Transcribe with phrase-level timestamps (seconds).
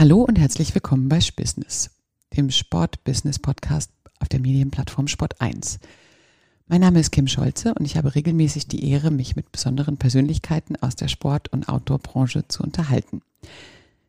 [0.00, 1.90] Hallo und herzlich willkommen bei Spissness,
[2.34, 5.78] dem Sport-Business-Podcast auf der Medienplattform Sport 1.
[6.68, 10.76] Mein Name ist Kim Scholze und ich habe regelmäßig die Ehre, mich mit besonderen Persönlichkeiten
[10.76, 13.20] aus der Sport- und Outdoor-Branche zu unterhalten.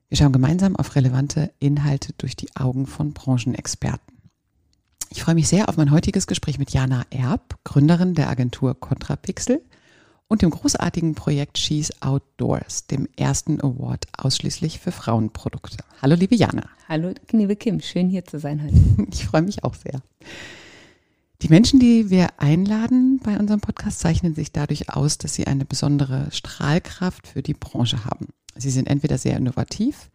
[0.08, 4.16] Wir schauen gemeinsam auf relevante Inhalte durch die Augen von Branchenexperten.
[5.10, 9.62] Ich freue mich sehr auf mein heutiges Gespräch mit Jana Erb, Gründerin der Agentur Contrapixel
[10.32, 15.84] und dem großartigen Projekt She's Outdoors, dem ersten Award ausschließlich für Frauenprodukte.
[16.02, 16.70] Hallo, liebe Jana.
[16.88, 17.82] Hallo, liebe Kim.
[17.82, 19.12] Schön hier zu sein heute.
[19.12, 20.02] Ich freue mich auch sehr.
[21.42, 25.66] Die Menschen, die wir einladen bei unserem Podcast, zeichnen sich dadurch aus, dass sie eine
[25.66, 28.30] besondere Strahlkraft für die Branche haben.
[28.56, 30.12] Sie sind entweder sehr innovativ,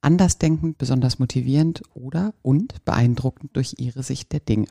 [0.00, 4.68] andersdenkend, besonders motivierend oder und beeindruckend durch ihre Sicht der Dinge.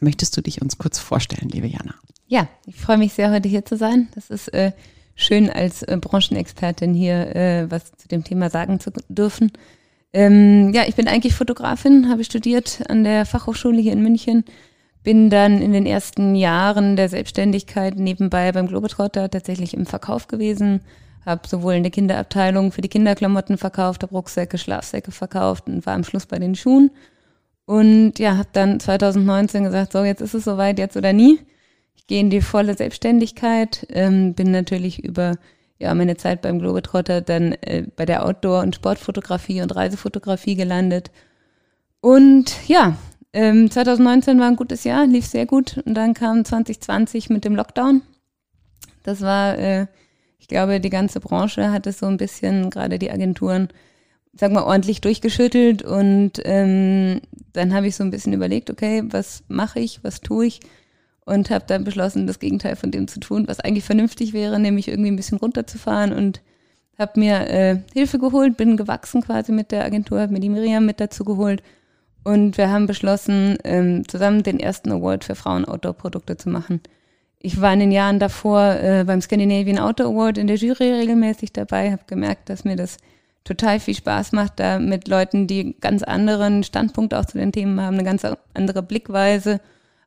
[0.00, 1.94] Möchtest du dich uns kurz vorstellen, liebe Jana?
[2.26, 4.08] Ja, ich freue mich sehr, heute hier zu sein.
[4.14, 4.72] Das ist äh,
[5.14, 9.52] schön, als äh, Branchenexpertin hier äh, was zu dem Thema sagen zu dürfen.
[10.12, 14.44] Ähm, ja, ich bin eigentlich Fotografin, habe studiert an der Fachhochschule hier in München,
[15.02, 20.80] bin dann in den ersten Jahren der Selbstständigkeit nebenbei beim Globetrotter tatsächlich im Verkauf gewesen,
[21.24, 25.94] habe sowohl in der Kinderabteilung für die Kinderklamotten verkauft, habe Rucksäcke, Schlafsäcke verkauft und war
[25.94, 26.90] am Schluss bei den Schuhen.
[27.66, 31.40] Und ja, habe dann 2019 gesagt, so jetzt ist es soweit, jetzt oder nie.
[31.94, 35.36] Ich gehe in die volle Selbstständigkeit, ähm, bin natürlich über
[35.78, 41.10] ja, meine Zeit beim Globetrotter dann äh, bei der Outdoor- und Sportfotografie und Reisefotografie gelandet.
[42.00, 42.96] Und ja,
[43.32, 45.82] ähm, 2019 war ein gutes Jahr, lief sehr gut.
[45.84, 48.02] Und dann kam 2020 mit dem Lockdown.
[49.02, 49.86] Das war, äh,
[50.38, 53.68] ich glaube, die ganze Branche hat es so ein bisschen, gerade die Agenturen,
[54.38, 55.82] sag mal, ordentlich durchgeschüttelt.
[55.82, 57.20] Und ähm,
[57.52, 60.60] dann habe ich so ein bisschen überlegt, okay, was mache ich, was tue ich?
[61.24, 64.88] Und habe dann beschlossen, das Gegenteil von dem zu tun, was eigentlich vernünftig wäre, nämlich
[64.88, 66.40] irgendwie ein bisschen runterzufahren und
[66.98, 70.86] habe mir äh, Hilfe geholt, bin gewachsen quasi mit der Agentur, habe mir die Miriam
[70.86, 71.62] mit dazu geholt
[72.24, 76.80] und wir haben beschlossen, ähm, zusammen den ersten Award für Frauen-Outdoor-Produkte zu machen.
[77.38, 81.52] Ich war in den Jahren davor äh, beim Scandinavian Outdoor Award in der Jury regelmäßig
[81.52, 82.96] dabei, habe gemerkt, dass mir das
[83.46, 87.80] total viel Spaß macht, da mit Leuten, die ganz anderen Standpunkt auch zu den Themen
[87.80, 88.22] haben, eine ganz
[88.54, 89.60] andere Blickweise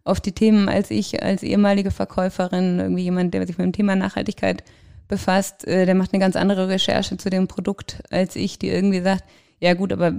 [0.04, 3.96] auf die Themen als ich als ehemalige Verkäuferin, irgendwie jemand, der sich mit dem Thema
[3.96, 4.64] Nachhaltigkeit
[5.08, 9.02] befasst, äh, der macht eine ganz andere Recherche zu dem Produkt als ich, die irgendwie
[9.02, 9.24] sagt,
[9.60, 10.14] ja gut, aber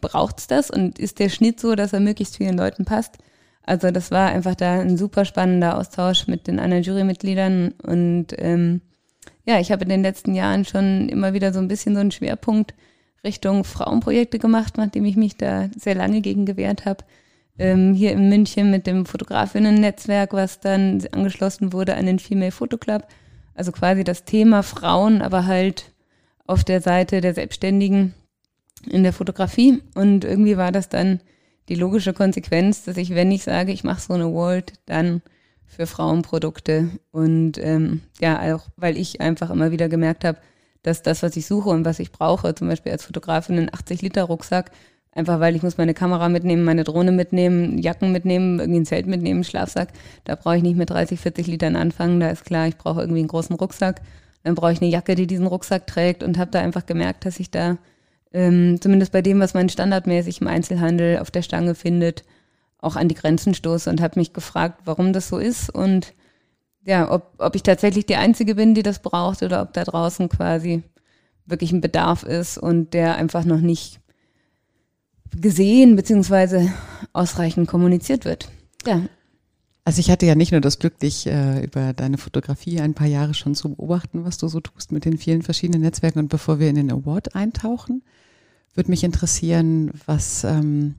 [0.00, 3.18] braucht's das und ist der Schnitt so, dass er möglichst vielen Leuten passt?
[3.62, 8.80] Also das war einfach da ein super spannender Austausch mit den anderen Jurymitgliedern und ähm,
[9.44, 12.10] ja, ich habe in den letzten Jahren schon immer wieder so ein bisschen so einen
[12.10, 12.74] Schwerpunkt
[13.24, 17.04] Richtung Frauenprojekte gemacht, nachdem ich mich da sehr lange gegen gewehrt habe.
[17.58, 22.76] Ähm, hier in München mit dem Fotografinnen-Netzwerk, was dann angeschlossen wurde an den Female Photo
[22.76, 23.06] Club.
[23.54, 25.92] Also quasi das Thema Frauen, aber halt
[26.46, 28.14] auf der Seite der Selbstständigen
[28.88, 29.82] in der Fotografie.
[29.94, 31.20] Und irgendwie war das dann
[31.68, 35.22] die logische Konsequenz, dass ich, wenn ich sage, ich mache so eine World, dann
[35.66, 36.90] für Frauenprodukte.
[37.12, 40.38] Und ähm, ja, auch weil ich einfach immer wieder gemerkt habe,
[40.82, 44.70] dass das, was ich suche und was ich brauche, zum Beispiel als Fotografin einen 80-Liter-Rucksack,
[45.12, 49.06] einfach weil ich muss meine Kamera mitnehmen, meine Drohne mitnehmen, Jacken mitnehmen, irgendwie ein Zelt
[49.06, 49.88] mitnehmen, Schlafsack.
[50.24, 52.20] Da brauche ich nicht mit 30, 40 Litern anfangen.
[52.20, 54.00] Da ist klar, ich brauche irgendwie einen großen Rucksack.
[54.44, 57.40] Dann brauche ich eine Jacke, die diesen Rucksack trägt und habe da einfach gemerkt, dass
[57.40, 57.78] ich da
[58.32, 62.22] ähm, zumindest bei dem, was man standardmäßig im Einzelhandel auf der Stange findet,
[62.86, 66.14] auch an die Grenzen stoße und habe mich gefragt, warum das so ist und
[66.84, 70.28] ja, ob, ob ich tatsächlich die Einzige bin, die das braucht oder ob da draußen
[70.28, 70.84] quasi
[71.44, 74.00] wirklich ein Bedarf ist und der einfach noch nicht
[75.40, 76.70] gesehen bzw.
[77.12, 78.48] ausreichend kommuniziert wird.
[78.86, 79.02] Ja.
[79.84, 83.06] Also ich hatte ja nicht nur das Glück, dich äh, über deine Fotografie ein paar
[83.06, 86.18] Jahre schon zu beobachten, was du so tust mit den vielen verschiedenen Netzwerken.
[86.18, 88.02] Und bevor wir in den Award eintauchen,
[88.74, 90.96] würde mich interessieren, was ähm,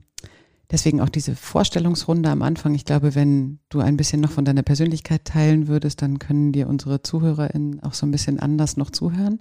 [0.70, 2.74] Deswegen auch diese Vorstellungsrunde am Anfang.
[2.74, 6.68] Ich glaube, wenn du ein bisschen noch von deiner Persönlichkeit teilen würdest, dann können dir
[6.68, 9.40] unsere ZuhörerInnen auch so ein bisschen anders noch zuhören.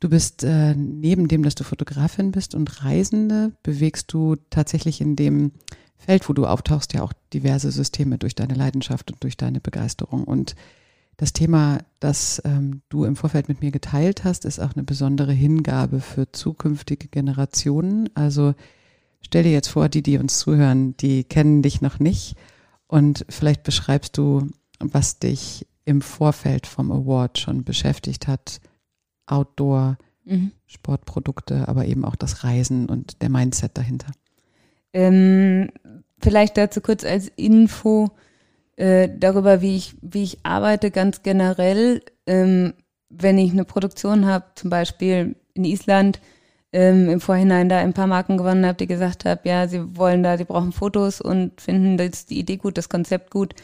[0.00, 5.14] Du bist äh, neben dem, dass du Fotografin bist und Reisende, bewegst du tatsächlich in
[5.14, 5.52] dem
[5.96, 10.24] Feld, wo du auftauchst, ja auch diverse Systeme durch deine Leidenschaft und durch deine Begeisterung.
[10.24, 10.56] Und
[11.18, 15.32] das Thema, das ähm, du im Vorfeld mit mir geteilt hast, ist auch eine besondere
[15.32, 18.10] Hingabe für zukünftige Generationen.
[18.16, 18.54] Also
[19.22, 22.36] Stell dir jetzt vor, die, die uns zuhören, die kennen dich noch nicht
[22.86, 24.48] und vielleicht beschreibst du,
[24.78, 28.60] was dich im Vorfeld vom Award schon beschäftigt hat.
[29.26, 30.52] Outdoor, mhm.
[30.66, 34.08] Sportprodukte, aber eben auch das Reisen und der Mindset dahinter.
[34.92, 35.70] Ähm,
[36.20, 38.10] vielleicht dazu kurz als Info
[38.76, 42.02] äh, darüber, wie ich, wie ich arbeite ganz generell.
[42.26, 42.74] Ähm,
[43.08, 46.20] wenn ich eine Produktion habe, zum Beispiel in Island,
[46.72, 50.22] ähm, im Vorhinein da ein paar Marken gewonnen habe, die gesagt haben, ja, sie wollen
[50.22, 53.54] da, sie brauchen Fotos und finden das die Idee gut, das Konzept gut.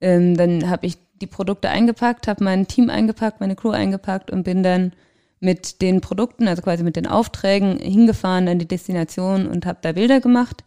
[0.00, 4.44] Ähm, dann habe ich die Produkte eingepackt, habe mein Team eingepackt, meine Crew eingepackt und
[4.44, 4.92] bin dann
[5.40, 9.92] mit den Produkten, also quasi mit den Aufträgen hingefahren an die Destination und habe da
[9.92, 10.62] Bilder gemacht,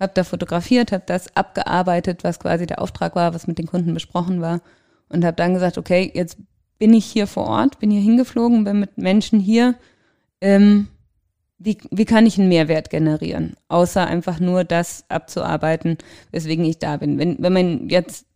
[0.00, 3.94] habe da fotografiert, habe das abgearbeitet, was quasi der Auftrag war, was mit den Kunden
[3.94, 4.62] besprochen war
[5.08, 6.38] und habe dann gesagt, okay, jetzt
[6.78, 9.76] bin ich hier vor Ort, bin hier hingeflogen, bin mit Menschen hier.
[10.40, 10.88] Ähm,
[11.58, 15.96] wie, wie kann ich einen Mehrwert generieren, außer einfach nur das abzuarbeiten,
[16.30, 17.18] weswegen ich da bin.
[17.18, 18.26] Wenn, wenn man jetzt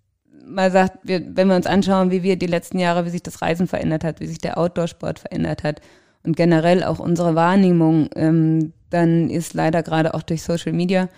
[0.46, 3.42] mal sagt, wir, wenn wir uns anschauen, wie wir die letzten Jahre, wie sich das
[3.42, 5.80] Reisen verändert hat, wie sich der Outdoor-Sport verändert hat
[6.22, 11.08] und generell auch unsere Wahrnehmung, ähm, dann ist leider gerade auch durch Social Media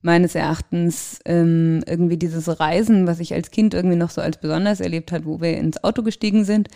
[0.00, 4.80] meines Erachtens ähm, irgendwie dieses Reisen, was ich als Kind irgendwie noch so als besonders
[4.80, 6.68] erlebt hat, wo wir ins Auto gestiegen sind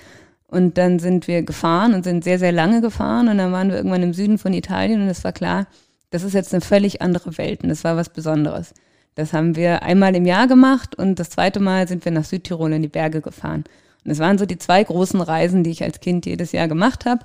[0.53, 3.77] und dann sind wir gefahren und sind sehr, sehr lange gefahren und dann waren wir
[3.77, 5.67] irgendwann im Süden von Italien und es war klar,
[6.11, 8.75] das ist jetzt eine völlig andere Welt und das war was Besonderes.
[9.15, 12.71] Das haben wir einmal im Jahr gemacht und das zweite Mal sind wir nach Südtirol
[12.75, 13.65] in die Berge gefahren.
[14.05, 17.07] Und das waren so die zwei großen Reisen, die ich als Kind jedes Jahr gemacht
[17.07, 17.25] habe.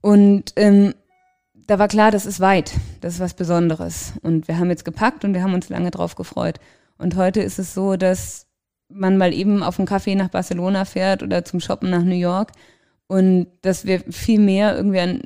[0.00, 0.94] Und ähm,
[1.66, 4.12] da war klar, das ist weit, das ist was Besonderes.
[4.22, 6.60] Und wir haben jetzt gepackt und wir haben uns lange drauf gefreut.
[6.96, 8.43] Und heute ist es so, dass
[8.88, 12.52] man mal eben auf einen Kaffee nach Barcelona fährt oder zum Shoppen nach New York
[13.06, 15.22] und dass wir viel mehr irgendwie an,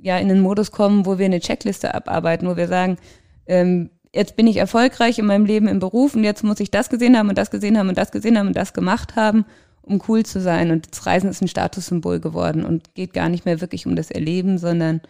[0.00, 2.98] ja, in den Modus kommen, wo wir eine Checkliste abarbeiten, wo wir sagen,
[3.46, 6.88] ähm, jetzt bin ich erfolgreich in meinem Leben im Beruf und jetzt muss ich das
[6.88, 9.44] gesehen haben und das gesehen haben und das gesehen haben und das gemacht haben,
[9.82, 10.70] um cool zu sein.
[10.70, 14.10] Und das Reisen ist ein Statussymbol geworden und geht gar nicht mehr wirklich um das
[14.10, 15.00] Erleben, sondern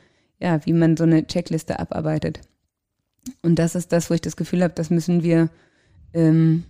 [0.41, 2.41] ja, wie man so eine Checkliste abarbeitet.
[3.43, 5.49] Und das ist das, wo ich das Gefühl habe, das müssen wir
[6.13, 6.65] ähm,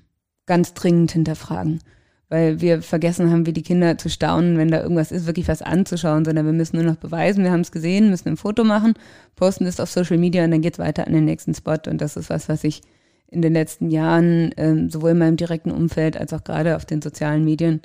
[0.47, 1.81] ganz dringend hinterfragen.
[2.29, 5.63] Weil wir vergessen haben, wie die Kinder zu staunen, wenn da irgendwas ist, wirklich was
[5.63, 8.95] anzuschauen, sondern wir müssen nur noch beweisen, wir haben es gesehen, müssen ein Foto machen,
[9.37, 11.79] posten es auf Social Media und dann geht's weiter an den nächsten Spot.
[11.87, 12.83] Und das ist was, was ich
[13.29, 17.01] in den letzten Jahren ähm, sowohl in meinem direkten Umfeld als auch gerade auf den
[17.01, 17.81] sozialen Medien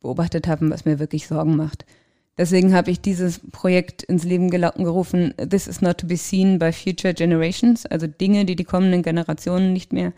[0.00, 1.86] beobachtet habe, was mir wirklich Sorgen macht.
[2.38, 6.70] Deswegen habe ich dieses Projekt ins Leben gerufen, This is not to be seen by
[6.70, 10.12] future generations, also Dinge, die die kommenden Generationen nicht mehr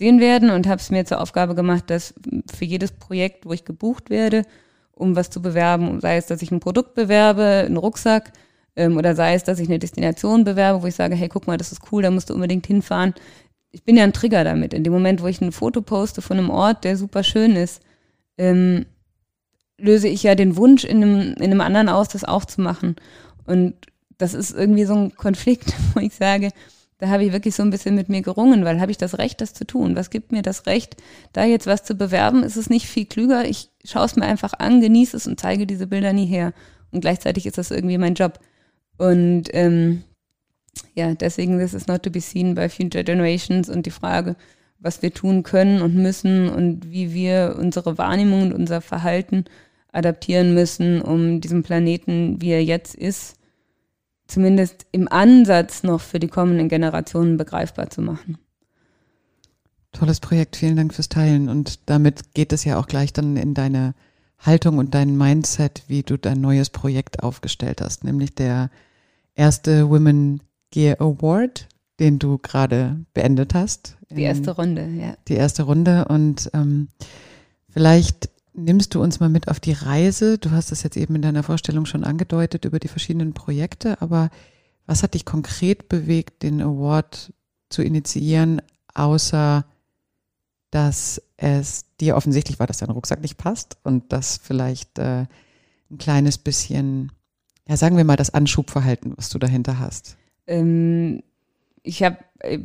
[0.00, 2.14] sehen werden und habe es mir zur Aufgabe gemacht, dass
[2.52, 4.46] für jedes Projekt, wo ich gebucht werde,
[4.92, 8.32] um was zu bewerben, sei es, dass ich ein Produkt bewerbe, einen Rucksack,
[8.76, 11.58] ähm, oder sei es, dass ich eine Destination bewerbe, wo ich sage, hey, guck mal,
[11.58, 13.12] das ist cool, da musst du unbedingt hinfahren.
[13.72, 14.72] Ich bin ja ein Trigger damit.
[14.72, 17.82] In dem Moment, wo ich ein Foto poste von einem Ort, der super schön ist,
[18.38, 18.86] ähm,
[19.76, 22.96] löse ich ja den Wunsch in einem, in einem anderen aus, das auch zu machen.
[23.44, 23.74] Und
[24.16, 26.52] das ist irgendwie so ein Konflikt, wo ich sage,
[27.00, 29.40] da habe ich wirklich so ein bisschen mit mir gerungen, weil habe ich das Recht,
[29.40, 29.96] das zu tun?
[29.96, 30.96] Was gibt mir das Recht,
[31.32, 32.42] da jetzt was zu bewerben?
[32.42, 33.46] Ist es nicht viel klüger?
[33.46, 36.52] Ich schaue es mir einfach an, genieße es und zeige diese Bilder nie her.
[36.92, 38.38] Und gleichzeitig ist das irgendwie mein Job.
[38.98, 40.02] Und ähm,
[40.94, 44.36] ja, deswegen this is not to be seen by future generations und die Frage,
[44.78, 49.46] was wir tun können und müssen und wie wir unsere Wahrnehmung und unser Verhalten
[49.90, 53.39] adaptieren müssen, um diesen Planeten, wie er jetzt ist,
[54.30, 58.38] zumindest im Ansatz noch für die kommenden Generationen begreifbar zu machen.
[59.92, 61.48] Tolles Projekt, vielen Dank fürs Teilen.
[61.48, 63.94] Und damit geht es ja auch gleich dann in deine
[64.38, 68.70] Haltung und dein Mindset, wie du dein neues Projekt aufgestellt hast, nämlich der
[69.34, 73.96] erste Women Gear Award, den du gerade beendet hast.
[74.10, 75.14] Die erste Runde, ja.
[75.28, 76.06] Die erste Runde.
[76.06, 76.88] Und ähm,
[77.68, 80.38] vielleicht nimmst du uns mal mit auf die Reise?
[80.38, 84.30] Du hast es jetzt eben in deiner Vorstellung schon angedeutet über die verschiedenen Projekte, aber
[84.86, 87.32] was hat dich konkret bewegt, den Award
[87.68, 88.60] zu initiieren,
[88.94, 89.64] außer
[90.70, 95.26] dass es dir offensichtlich war, dass dein Rucksack nicht passt und dass vielleicht äh,
[95.90, 97.12] ein kleines bisschen,
[97.68, 100.16] ja sagen wir mal, das Anschubverhalten, was du dahinter hast?
[100.46, 101.22] Ähm,
[101.82, 102.60] ich habe äh,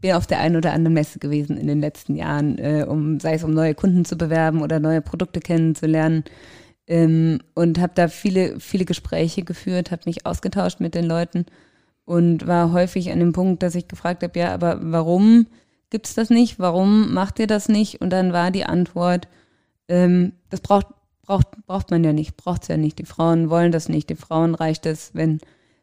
[0.00, 3.34] bin auf der einen oder anderen Messe gewesen in den letzten Jahren, äh, um sei
[3.34, 6.24] es um neue Kunden zu bewerben oder neue Produkte kennenzulernen.
[6.86, 11.46] Ähm, und habe da viele, viele Gespräche geführt, habe mich ausgetauscht mit den Leuten
[12.04, 15.46] und war häufig an dem Punkt, dass ich gefragt habe, ja, aber warum
[15.90, 16.58] gibt's das nicht?
[16.58, 18.00] Warum macht ihr das nicht?
[18.00, 19.28] Und dann war die Antwort,
[19.88, 20.86] ähm, das braucht,
[21.22, 22.98] braucht, braucht man ja nicht, braucht's ja nicht.
[22.98, 24.10] Die Frauen wollen das nicht.
[24.10, 25.38] Die Frauen reicht es, wenn,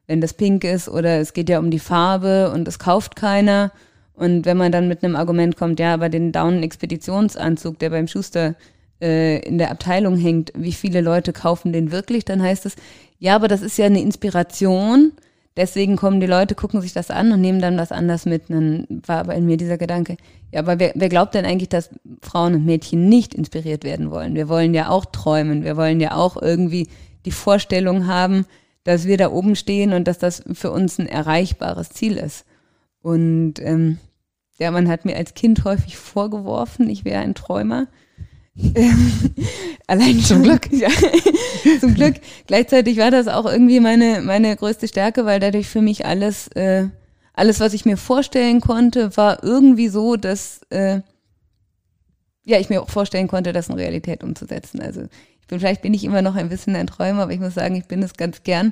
[0.08, 3.72] wenn das pink ist oder es geht ja um die Farbe und es kauft keiner.
[4.18, 8.56] Und wenn man dann mit einem Argument kommt, ja, aber den Down-Expeditionsanzug, der beim Schuster
[9.00, 12.76] äh, in der Abteilung hängt, wie viele Leute kaufen den wirklich, dann heißt es,
[13.20, 15.12] ja, aber das ist ja eine Inspiration.
[15.56, 18.50] Deswegen kommen die Leute, gucken sich das an und nehmen dann was anders mit.
[18.50, 20.18] Und dann war aber in mir dieser Gedanke,
[20.52, 21.92] ja, aber wer, wer glaubt denn eigentlich, dass
[22.24, 24.34] Frauen und Mädchen nicht inspiriert werden wollen?
[24.34, 26.88] Wir wollen ja auch träumen, wir wollen ja auch irgendwie
[27.26, 28.48] die Vorstellung haben,
[28.84, 32.46] dass wir da oben stehen und dass das für uns ein erreichbares Ziel ist.
[33.04, 34.00] Und ähm,
[34.60, 37.88] ja, man hat mir als Kind häufig vorgeworfen, ich wäre ein Träumer.
[39.88, 40.70] Allein zum Glück.
[40.72, 40.90] Ja,
[41.80, 42.16] zum Glück.
[42.48, 46.88] Gleichzeitig war das auch irgendwie meine, meine größte Stärke, weil dadurch für mich alles, äh,
[47.34, 51.02] alles, was ich mir vorstellen konnte, war irgendwie so, dass äh,
[52.46, 54.82] ja, ich mir auch vorstellen konnte, das in Realität umzusetzen.
[54.82, 55.02] Also
[55.42, 57.76] ich bin, vielleicht bin ich immer noch ein bisschen ein Träumer, aber ich muss sagen,
[57.76, 58.72] ich bin es ganz gern.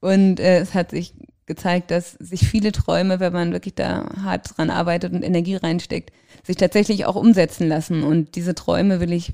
[0.00, 1.12] Und äh, es hat sich
[1.50, 6.12] gezeigt, dass sich viele Träume, wenn man wirklich da hart dran arbeitet und Energie reinsteckt,
[6.44, 8.04] sich tatsächlich auch umsetzen lassen.
[8.04, 9.32] Und diese Träume will ich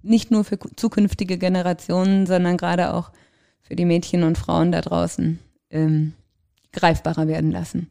[0.00, 3.12] nicht nur für zukünftige Generationen, sondern gerade auch
[3.60, 6.14] für die Mädchen und Frauen da draußen ähm,
[6.72, 7.90] greifbarer werden lassen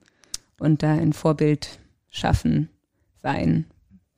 [0.60, 2.68] und da ein Vorbild schaffen,
[3.22, 3.66] sein.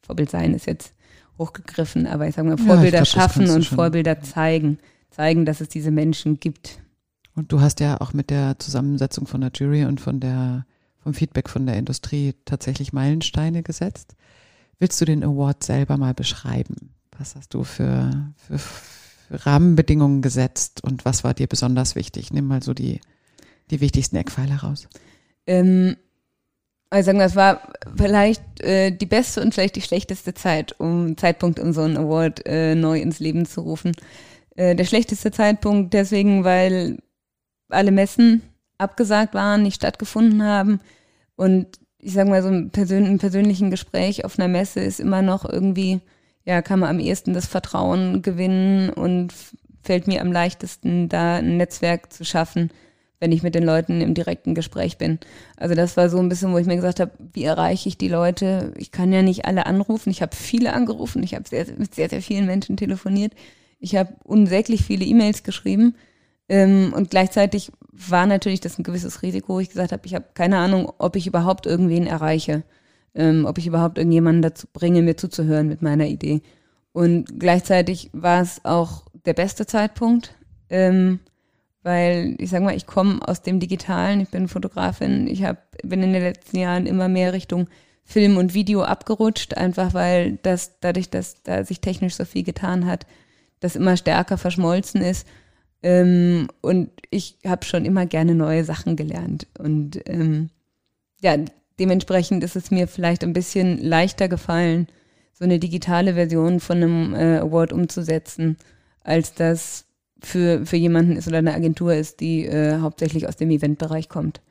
[0.02, 0.94] Vorbild sein ist jetzt
[1.38, 5.68] hochgegriffen, aber ich sage mal, Vorbilder ja, glaub, schaffen und Vorbilder zeigen, zeigen, dass es
[5.68, 6.80] diese Menschen gibt.
[7.36, 10.66] Und du hast ja auch mit der Zusammensetzung von der Jury und von der,
[11.00, 14.16] vom Feedback von der Industrie tatsächlich Meilensteine gesetzt.
[14.80, 16.94] Willst du den Award selber mal beschreiben?
[17.18, 22.32] Was hast du für, für, für Rahmenbedingungen gesetzt und was war dir besonders wichtig?
[22.32, 23.02] Nimm mal so die,
[23.72, 24.88] die wichtigsten Eckpfeiler raus.
[25.48, 25.98] Ähm,
[26.90, 31.60] also sagen, das war vielleicht äh, die beste und vielleicht die schlechteste Zeit, um Zeitpunkt,
[31.60, 33.94] um so einen Award äh, neu ins Leben zu rufen.
[34.56, 37.00] Äh, der schlechteste Zeitpunkt deswegen, weil
[37.74, 38.42] alle Messen
[38.78, 40.80] abgesagt waren, nicht stattgefunden haben.
[41.36, 41.68] Und
[42.00, 45.46] ich sage mal, so ein, persön ein persönlichen Gespräch auf einer Messe ist immer noch
[45.48, 46.02] irgendwie,
[46.46, 49.34] ja, kann man am ehesten das Vertrauen gewinnen und
[49.84, 52.72] fällt mir am leichtesten, da ein Netzwerk zu schaffen,
[53.20, 55.20] wenn ich mit den Leuten im direkten Gespräch bin.
[55.56, 58.10] Also das war so ein bisschen, wo ich mir gesagt habe, wie erreiche ich die
[58.10, 58.74] Leute?
[58.78, 60.10] Ich kann ja nicht alle anrufen.
[60.10, 61.24] Ich habe viele angerufen.
[61.24, 63.34] Ich habe sehr, mit sehr, sehr vielen Menschen telefoniert.
[63.80, 65.96] Ich habe unsäglich viele E-Mails geschrieben.
[66.50, 70.26] Ähm, und gleichzeitig war natürlich das ein gewisses Risiko, wo ich gesagt habe, ich habe
[70.34, 72.64] keine Ahnung, ob ich überhaupt irgendwen erreiche,
[73.16, 76.42] ähm, ob ich überhaupt irgendjemanden dazu bringe, mir zuzuhören mit meiner Idee.
[76.92, 80.36] Und gleichzeitig war es auch der beste Zeitpunkt,
[80.70, 81.20] ähm,
[81.82, 86.02] weil ich sage mal, ich komme aus dem Digitalen, ich bin Fotografin, ich hab, bin
[86.02, 87.68] in den letzten Jahren immer mehr Richtung
[88.06, 92.86] Film und Video abgerutscht, einfach weil das dadurch, dass da sich technisch so viel getan
[92.86, 93.06] hat,
[93.60, 95.26] das immer stärker verschmolzen ist
[95.84, 99.48] ähm, und ich habe schon immer gerne neue Sachen gelernt.
[99.60, 100.50] Und ähm,
[101.22, 101.38] ja,
[101.80, 104.88] dementsprechend ist es mir vielleicht ein bisschen leichter gefallen,
[105.34, 108.58] so eine digitale Version von einem äh, Award umzusetzen,
[109.04, 109.86] als das
[110.22, 114.42] für, für jemanden ist oder eine Agentur ist, die äh, hauptsächlich aus dem Eventbereich kommt.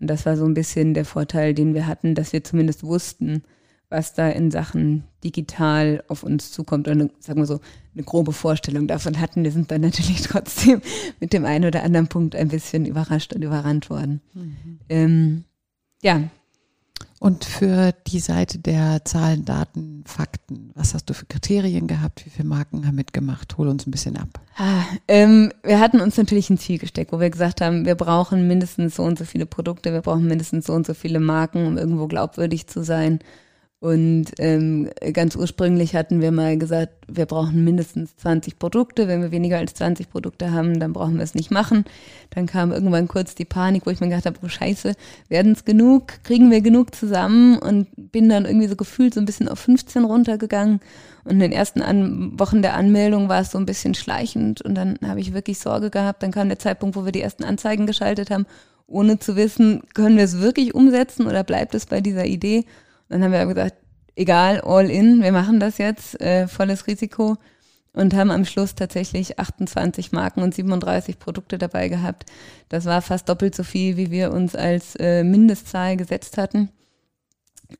[0.00, 3.42] Und das war so ein bisschen der Vorteil, den wir hatten, dass wir zumindest wussten,
[3.90, 6.88] was da in Sachen digital auf uns zukommt.
[6.88, 7.60] Und sagen wir so,
[7.94, 9.44] eine grobe Vorstellung davon hatten.
[9.44, 10.82] Wir sind dann natürlich trotzdem
[11.20, 14.20] mit dem einen oder anderen Punkt ein bisschen überrascht und überrannt worden.
[14.34, 14.78] Mhm.
[14.88, 15.44] Ähm,
[16.02, 16.22] ja.
[17.20, 22.24] Und für die Seite der Zahlen, Daten, Fakten, was hast du für Kriterien gehabt?
[22.24, 23.58] Wie viele Marken haben mitgemacht?
[23.58, 24.40] Hol uns ein bisschen ab.
[24.56, 28.46] Ah, ähm, wir hatten uns natürlich ein Ziel gesteckt, wo wir gesagt haben, wir brauchen
[28.46, 31.76] mindestens so und so viele Produkte, wir brauchen mindestens so und so viele Marken, um
[31.76, 33.18] irgendwo glaubwürdig zu sein.
[33.80, 39.06] Und ähm, ganz ursprünglich hatten wir mal gesagt, wir brauchen mindestens 20 Produkte.
[39.06, 41.84] Wenn wir weniger als 20 Produkte haben, dann brauchen wir es nicht machen.
[42.30, 44.94] Dann kam irgendwann kurz die Panik, wo ich mir gedacht habe, oh scheiße,
[45.28, 46.24] werden es genug?
[46.24, 47.56] Kriegen wir genug zusammen?
[47.56, 50.80] Und bin dann irgendwie so gefühlt so ein bisschen auf 15 runtergegangen.
[51.22, 54.60] Und in den ersten An Wochen der Anmeldung war es so ein bisschen schleichend.
[54.60, 56.24] Und dann habe ich wirklich Sorge gehabt.
[56.24, 58.46] Dann kam der Zeitpunkt, wo wir die ersten Anzeigen geschaltet haben,
[58.88, 62.64] ohne zu wissen, können wir es wirklich umsetzen oder bleibt es bei dieser Idee?
[63.08, 63.76] Dann haben wir gesagt,
[64.16, 67.36] egal, all in, wir machen das jetzt, äh, volles Risiko
[67.92, 72.26] und haben am Schluss tatsächlich 28 Marken und 37 Produkte dabei gehabt.
[72.68, 76.70] Das war fast doppelt so viel, wie wir uns als äh, Mindestzahl gesetzt hatten.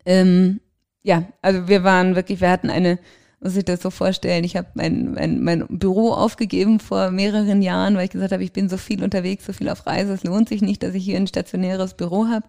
[0.04, 0.61] Ähm,
[1.02, 2.99] ja, also wir waren wirklich, wir hatten eine,
[3.40, 7.94] muss ich das so vorstellen, ich habe mein, mein, mein Büro aufgegeben vor mehreren Jahren,
[7.94, 10.49] weil ich gesagt habe, ich bin so viel unterwegs, so viel auf Reise, es lohnt
[10.49, 12.47] sich nicht, dass ich hier ein stationäres Büro habe.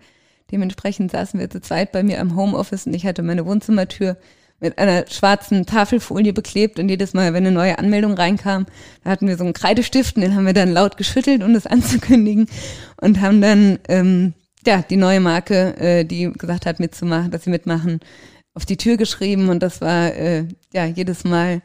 [0.51, 4.17] Dementsprechend saßen wir zu zweit bei mir am Homeoffice und ich hatte meine Wohnzimmertür
[4.59, 8.65] mit einer schwarzen Tafelfolie beklebt und jedes Mal, wenn eine neue Anmeldung reinkam,
[9.03, 11.65] da hatten wir so einen Kreidestift und den haben wir dann laut geschüttelt, um das
[11.67, 12.47] anzukündigen
[13.01, 14.33] und haben dann ähm,
[14.65, 17.99] ja die neue Marke, äh, die gesagt hat mitzumachen, dass sie mitmachen,
[18.53, 21.61] auf die Tür geschrieben und das war äh, ja jedes Mal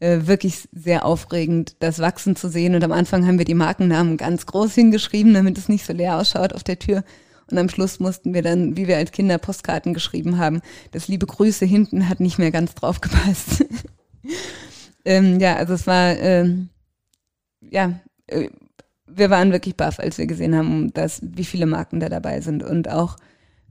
[0.00, 4.18] äh, wirklich sehr aufregend, das Wachsen zu sehen und am Anfang haben wir die Markennamen
[4.18, 7.04] ganz groß hingeschrieben, damit es nicht so leer ausschaut auf der Tür
[7.50, 10.60] und am Schluss mussten wir dann, wie wir als Kinder Postkarten geschrieben haben,
[10.92, 13.64] das liebe Grüße hinten hat nicht mehr ganz drauf gepasst.
[15.04, 16.70] ähm, ja, also es war, ähm,
[17.60, 18.48] ja, äh,
[19.06, 22.64] wir waren wirklich baff, als wir gesehen haben, dass, wie viele Marken da dabei sind
[22.64, 23.16] und auch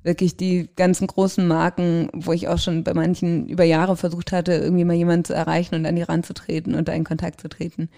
[0.04, 4.54] wirklich die ganzen großen Marken, wo ich auch schon bei manchen über Jahre versucht hatte,
[4.54, 7.90] irgendwie mal jemanden zu erreichen und an die ranzutreten und da in Kontakt zu treten,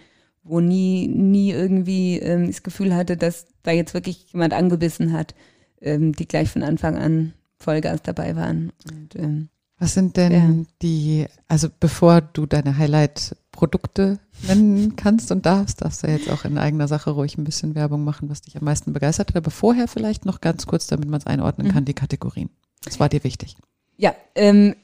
[0.43, 5.35] wo nie, nie irgendwie ähm, das Gefühl hatte, dass da jetzt wirklich jemand angebissen hat,
[5.81, 8.71] ähm, die gleich von Anfang an Vollgas dabei waren.
[8.89, 10.65] Und, ähm, Was sind denn ja.
[10.81, 16.57] die, also bevor du deine Highlight-Produkte nennen kannst und darfst, darfst du jetzt auch in
[16.57, 19.35] eigener Sache ruhig ein bisschen Werbung machen, was dich am meisten begeistert hat.
[19.35, 21.71] Aber vorher vielleicht noch ganz kurz, damit man es einordnen mhm.
[21.71, 22.49] kann, die Kategorien.
[22.85, 23.57] Was war dir wichtig?
[23.97, 24.75] Ja, ähm,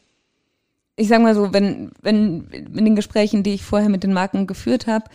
[0.95, 4.47] ich sage mal so, wenn, wenn in den Gesprächen, die ich vorher mit den Marken
[4.47, 5.05] geführt habe,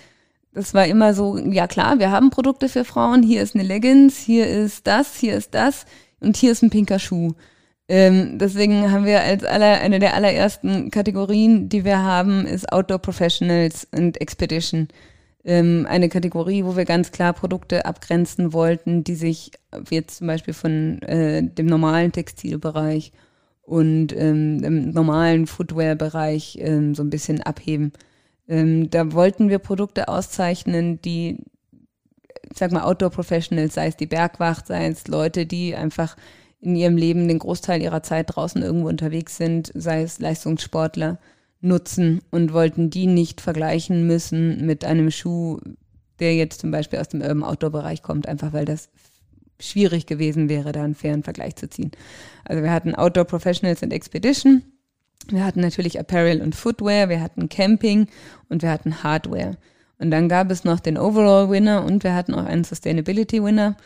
[0.53, 4.19] das war immer so, ja klar, wir haben Produkte für Frauen, hier ist eine Leggings,
[4.19, 5.87] hier ist das, hier ist das
[6.21, 7.33] und hier ist ein pinker Schuh.
[7.89, 12.99] Ähm, deswegen haben wir als aller, eine der allerersten Kategorien, die wir haben, ist Outdoor
[12.99, 14.89] Professionals and Expedition.
[15.45, 19.53] Ähm, eine Kategorie, wo wir ganz klar Produkte abgrenzen wollten, die sich
[19.89, 23.13] jetzt zum Beispiel von äh, dem normalen Textilbereich
[23.63, 27.93] und ähm, dem normalen Footwear-Bereich ähm, so ein bisschen abheben.
[28.49, 31.45] Ähm, da wollten wir Produkte auszeichnen, die,
[32.51, 36.17] ich sag mal, Outdoor Professionals, sei es die Bergwacht, sei es Leute, die einfach
[36.61, 41.19] in ihrem Leben den Großteil ihrer Zeit draußen irgendwo unterwegs sind, sei es Leistungssportler,
[41.61, 45.59] nutzen und wollten die nicht vergleichen müssen mit einem Schuh,
[46.21, 48.91] der jetzt zum Beispiel aus dem Urban Outdoor Bereich kommt, einfach weil das
[49.61, 51.91] schwierig gewesen wäre, da einen fairen Vergleich zu ziehen.
[52.45, 54.63] Also wir hatten Outdoor Professionals and Expedition,
[55.31, 58.07] wir hatten natürlich Apparel und Footwear, wir hatten Camping
[58.49, 59.57] und wir hatten Hardware.
[59.99, 63.77] Und dann gab es noch den Overall Winner und wir hatten auch einen Sustainability Winner.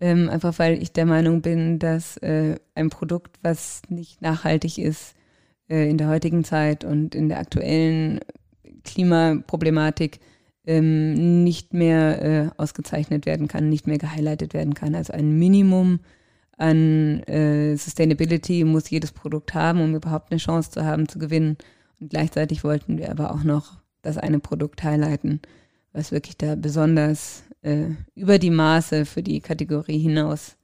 [0.00, 5.14] Ähm, einfach weil ich der Meinung bin, dass äh, ein Produkt, was nicht nachhaltig ist,
[5.68, 8.20] äh, in der heutigen Zeit und in der aktuellen
[8.84, 10.20] Klimaproblematik
[10.66, 14.94] ähm, nicht mehr äh, ausgezeichnet werden kann, nicht mehr gehighlightet werden kann.
[14.94, 16.00] Also ein Minimum
[16.60, 21.56] an äh, Sustainability muss jedes Produkt haben, um überhaupt eine Chance zu haben, zu gewinnen.
[22.00, 25.40] Und gleichzeitig wollten wir aber auch noch das eine Produkt highlighten,
[25.92, 30.56] was wirklich da besonders äh, über die Maße für die Kategorie hinaus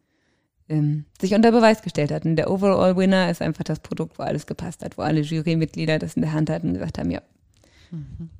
[0.68, 2.26] ähm, sich unter Beweis gestellt hat.
[2.26, 5.98] Und der Overall Winner ist einfach das Produkt, wo alles gepasst hat, wo alle Jurymitglieder
[5.98, 7.22] das in der Hand hatten und gesagt haben, ja.
[7.90, 8.30] Mhm.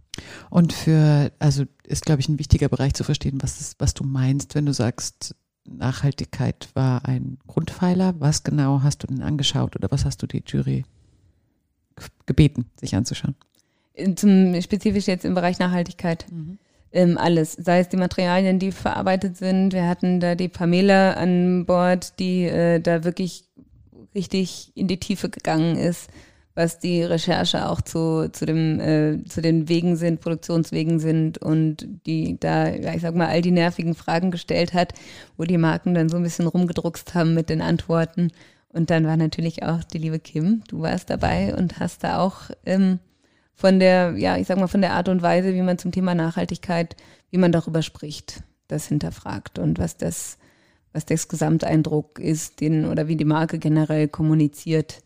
[0.51, 4.05] Und für, also ist, glaube ich, ein wichtiger Bereich zu verstehen, was, ist, was du
[4.05, 5.35] meinst, wenn du sagst,
[5.69, 8.15] Nachhaltigkeit war ein Grundpfeiler.
[8.19, 10.85] Was genau hast du denn angeschaut oder was hast du die Jury
[12.27, 13.35] gebeten, sich anzuschauen?
[14.17, 16.27] Zum, spezifisch jetzt im Bereich Nachhaltigkeit.
[16.31, 16.59] Mhm.
[16.93, 19.73] Ähm, alles, sei es die Materialien, die verarbeitet sind.
[19.73, 23.45] Wir hatten da die Pamela an Bord, die äh, da wirklich
[24.15, 26.11] richtig in die Tiefe gegangen ist
[26.57, 31.87] was die Recherche auch zu, zu, dem, äh, zu den Wegen sind, Produktionswegen sind und
[32.07, 34.95] die da, ja, ich sag mal, all die nervigen Fragen gestellt hat,
[35.37, 38.33] wo die Marken dann so ein bisschen rumgedruckst haben mit den Antworten.
[38.71, 42.51] Und dann war natürlich auch die liebe Kim, du warst dabei und hast da auch
[42.65, 43.01] ähm,
[43.55, 46.15] von der, ja, ich sag mal, von der Art und Weise, wie man zum Thema
[46.15, 46.97] Nachhaltigkeit,
[47.31, 50.39] wie man darüber spricht, das hinterfragt und was das,
[50.95, 55.03] was das Gesamteindruck ist, den oder wie die Marke generell kommuniziert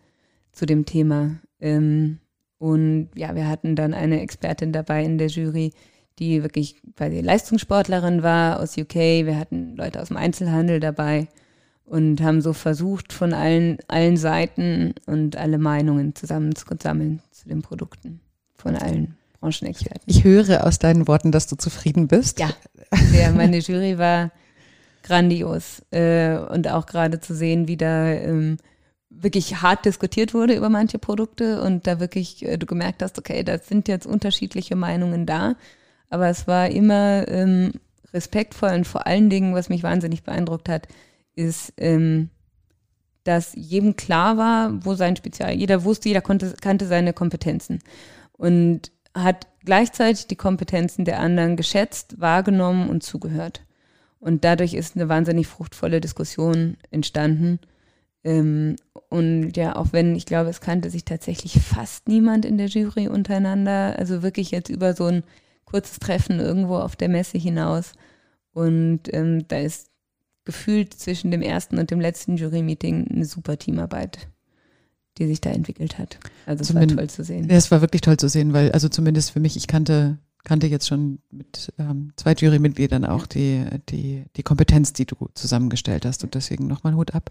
[0.52, 1.36] zu dem Thema.
[1.60, 2.18] Ähm,
[2.58, 5.72] und ja, wir hatten dann eine Expertin dabei in der Jury,
[6.18, 8.94] die wirklich quasi Leistungssportlerin war aus UK.
[8.94, 11.28] Wir hatten Leute aus dem Einzelhandel dabei
[11.84, 18.20] und haben so versucht, von allen, allen Seiten und alle Meinungen zusammenzusammeln zu den Produkten
[18.56, 20.02] von allen Branchenexperten.
[20.06, 22.38] Ich höre aus deinen Worten, dass du zufrieden bist.
[22.38, 22.50] Ja,
[22.92, 23.32] sehr.
[23.32, 24.30] Meine Jury war
[25.02, 28.58] grandios äh, und auch gerade zu sehen, wie da ähm,
[29.10, 33.42] wirklich hart diskutiert wurde über manche Produkte und da wirklich äh, du gemerkt hast, okay,
[33.42, 35.56] da sind jetzt unterschiedliche Meinungen da,
[36.08, 37.72] aber es war immer ähm,
[38.14, 40.86] respektvoll und vor allen Dingen, was mich wahnsinnig beeindruckt hat,
[41.34, 42.30] ist, ähm,
[43.24, 47.80] dass jedem klar war, wo sein Spezial, jeder wusste, jeder konnte, kannte seine Kompetenzen
[48.32, 53.62] und hat gleichzeitig die Kompetenzen der anderen geschätzt, wahrgenommen und zugehört.
[54.20, 57.58] Und dadurch ist eine wahnsinnig fruchtvolle Diskussion entstanden
[58.22, 58.76] ähm,
[59.08, 63.08] und ja, auch wenn, ich glaube, es kannte sich tatsächlich fast niemand in der Jury
[63.08, 65.24] untereinander, also wirklich jetzt über so ein
[65.64, 67.92] kurzes Treffen irgendwo auf der Messe hinaus.
[68.52, 69.90] Und ähm, da ist
[70.44, 74.28] gefühlt zwischen dem ersten und dem letzten Jury-Meeting eine super Teamarbeit,
[75.18, 76.18] die sich da entwickelt hat.
[76.46, 77.48] Also es war toll zu sehen.
[77.48, 80.66] Ja, es war wirklich toll zu sehen, weil, also zumindest für mich, ich kannte kannte
[80.66, 86.24] jetzt schon mit ähm, zwei Jurymitgliedern auch die, die, die Kompetenz, die du zusammengestellt hast
[86.24, 87.30] und deswegen nochmal Hut ab.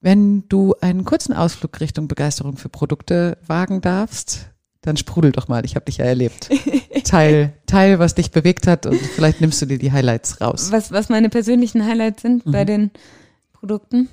[0.00, 4.50] Wenn du einen kurzen Ausflug Richtung Begeisterung für Produkte wagen darfst,
[4.82, 5.64] dann sprudel doch mal.
[5.64, 6.48] Ich habe dich ja erlebt.
[7.04, 10.70] Teil, Teil, was dich bewegt hat und vielleicht nimmst du dir die Highlights raus.
[10.70, 12.52] Was, was meine persönlichen Highlights sind mhm.
[12.52, 12.90] bei den
[13.52, 14.08] Produkten.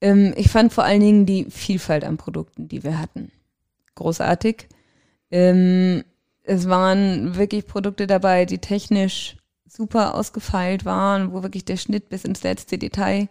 [0.00, 3.32] Ähm, ich fand vor allen Dingen die Vielfalt an Produkten, die wir hatten.
[3.94, 4.68] Großartig.
[5.30, 6.04] Ähm,
[6.44, 9.36] es waren wirklich Produkte dabei, die technisch
[9.68, 13.28] super ausgefeilt waren, wo wirklich der Schnitt bis ins letzte Detail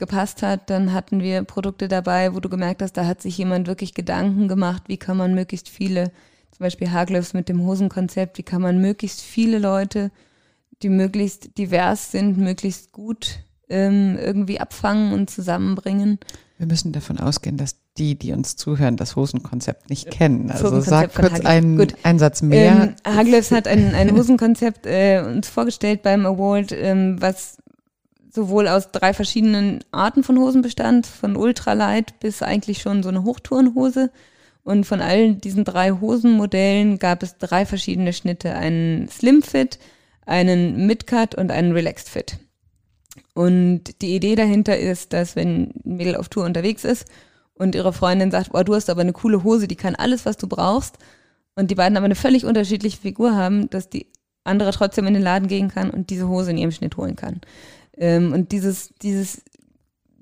[0.00, 0.68] gepasst hat.
[0.68, 4.48] Dann hatten wir Produkte dabei, wo du gemerkt hast, da hat sich jemand wirklich Gedanken
[4.48, 6.10] gemacht, wie kann man möglichst viele
[6.50, 10.10] zum Beispiel Haglöfs mit dem Hosenkonzept, wie kann man möglichst viele Leute,
[10.82, 13.38] die möglichst divers sind, möglichst gut
[13.70, 16.18] ähm, irgendwie abfangen und zusammenbringen.
[16.58, 20.50] Wir müssen davon ausgehen, dass die, die uns zuhören, das Hosenkonzept nicht kennen.
[20.50, 22.94] Also sag kurz einen, einen Satz mehr.
[23.06, 27.56] Ähm, Haglöfs hat ein, ein Hosenkonzept äh, uns vorgestellt beim Award, ähm, was
[28.32, 33.24] sowohl aus drei verschiedenen Arten von Hosen bestand, von Ultralight bis eigentlich schon so eine
[33.24, 34.10] Hochtourenhose.
[34.62, 38.54] Und von allen diesen drei Hosenmodellen gab es drei verschiedene Schnitte.
[38.54, 39.78] Einen Slim Fit,
[40.26, 42.38] einen Midcut und einen Relaxed Fit.
[43.34, 47.06] Und die Idee dahinter ist, dass wenn ein Mädel auf Tour unterwegs ist
[47.54, 50.36] und ihre Freundin sagt, oh, du hast aber eine coole Hose, die kann alles, was
[50.36, 50.98] du brauchst,
[51.56, 54.06] und die beiden aber eine völlig unterschiedliche Figur haben, dass die
[54.44, 57.40] andere trotzdem in den Laden gehen kann und diese Hose in ihrem Schnitt holen kann.
[58.00, 59.42] Ähm, und dieses, dieses,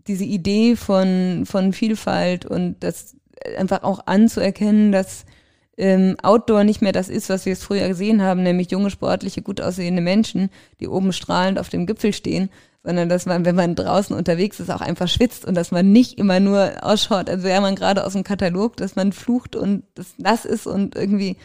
[0.06, 3.16] diese Idee von, von Vielfalt und das
[3.56, 5.24] einfach auch anzuerkennen, dass
[5.78, 9.42] ähm, Outdoor nicht mehr das ist, was wir es früher gesehen haben, nämlich junge, sportliche,
[9.42, 12.50] gut aussehende Menschen, die oben strahlend auf dem Gipfel stehen,
[12.82, 16.18] sondern dass man, wenn man draußen unterwegs ist, auch einfach schwitzt und dass man nicht
[16.18, 20.14] immer nur ausschaut, als wäre man gerade aus dem Katalog, dass man flucht und das
[20.18, 21.36] nass ist und irgendwie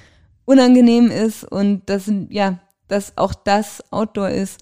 [0.46, 4.62] unangenehm ist und dass, ja, dass auch das Outdoor ist,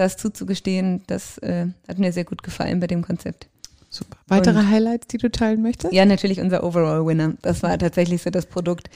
[0.00, 3.48] das zuzugestehen, das äh, hat mir sehr gut gefallen bei dem Konzept.
[3.92, 4.16] Super.
[4.28, 5.92] Weitere und, Highlights, die du teilen möchtest?
[5.92, 7.34] Ja, natürlich unser Overall-Winner.
[7.42, 8.88] Das war tatsächlich so das Produkt.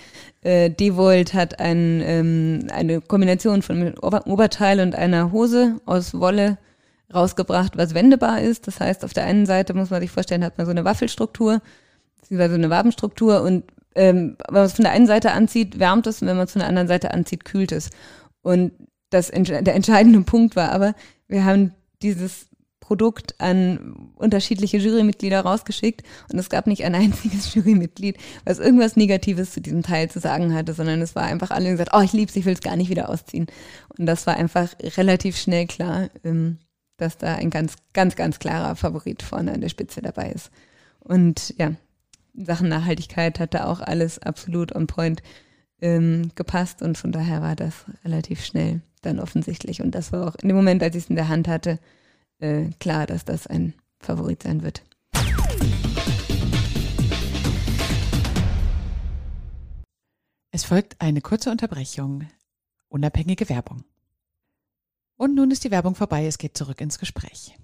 [0.43, 6.59] Äh, Devolt hat ein, ähm, eine Kombination von Ober Oberteil und einer Hose aus Wolle
[7.13, 8.69] rausgebracht, was wendbar ist.
[8.69, 11.61] Das heißt, auf der einen Seite muss man sich vorstellen, hat man so eine Waffelstruktur,
[12.21, 13.65] beziehungsweise eine Wabenstruktur und
[13.97, 16.53] ähm, wenn man es von der einen Seite anzieht, wärmt es und wenn man es
[16.53, 17.91] von der anderen Seite anzieht, kühlt es.
[18.43, 18.73] Und
[19.15, 20.95] das, der entscheidende Punkt war aber,
[21.29, 21.73] wir haben
[22.03, 22.49] dieses
[22.85, 29.53] Produkt an unterschiedliche Jurymitglieder rausgeschickt und es gab nicht ein einziges Jurymitglied, was irgendwas Negatives
[29.53, 32.37] zu diesem Teil zu sagen hatte, sondern es war einfach alle gesagt, oh, ich lieb's,
[32.37, 33.47] ich will es gar nicht wieder ausziehen.
[33.99, 36.59] Und das war einfach relativ schnell klar, ähm,
[36.99, 40.51] dass da ein ganz, ganz, ganz klarer Favorit vorne an der Spitze dabei ist.
[41.01, 41.73] Und ja,
[42.35, 45.23] in Sachen Nachhaltigkeit hat da auch alles absolut on point
[45.81, 49.83] ähm, gepasst und von daher war das relativ schnell dann offensichtlich.
[49.83, 51.79] Und das war auch in dem Moment, als ich es in der Hand hatte,
[52.39, 54.83] äh, klar, dass das ein Favorit sein wird.
[60.51, 62.29] Es folgt eine kurze Unterbrechung.
[62.89, 63.83] Unabhängige Werbung.
[65.17, 67.57] Und nun ist die Werbung vorbei, es geht zurück ins Gespräch.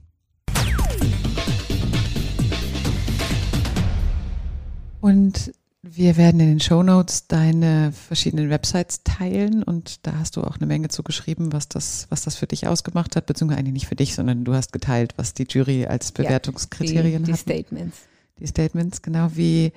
[5.00, 10.42] Und wir werden in den Show Notes deine verschiedenen Websites teilen und da hast du
[10.42, 13.86] auch eine Menge zugeschrieben, was das, was das für dich ausgemacht hat, beziehungsweise eigentlich nicht
[13.86, 17.34] für dich, sondern du hast geteilt, was die Jury als Bewertungskriterien ja, hat.
[17.34, 17.96] Die Statements.
[18.38, 19.72] Die Statements, genau wie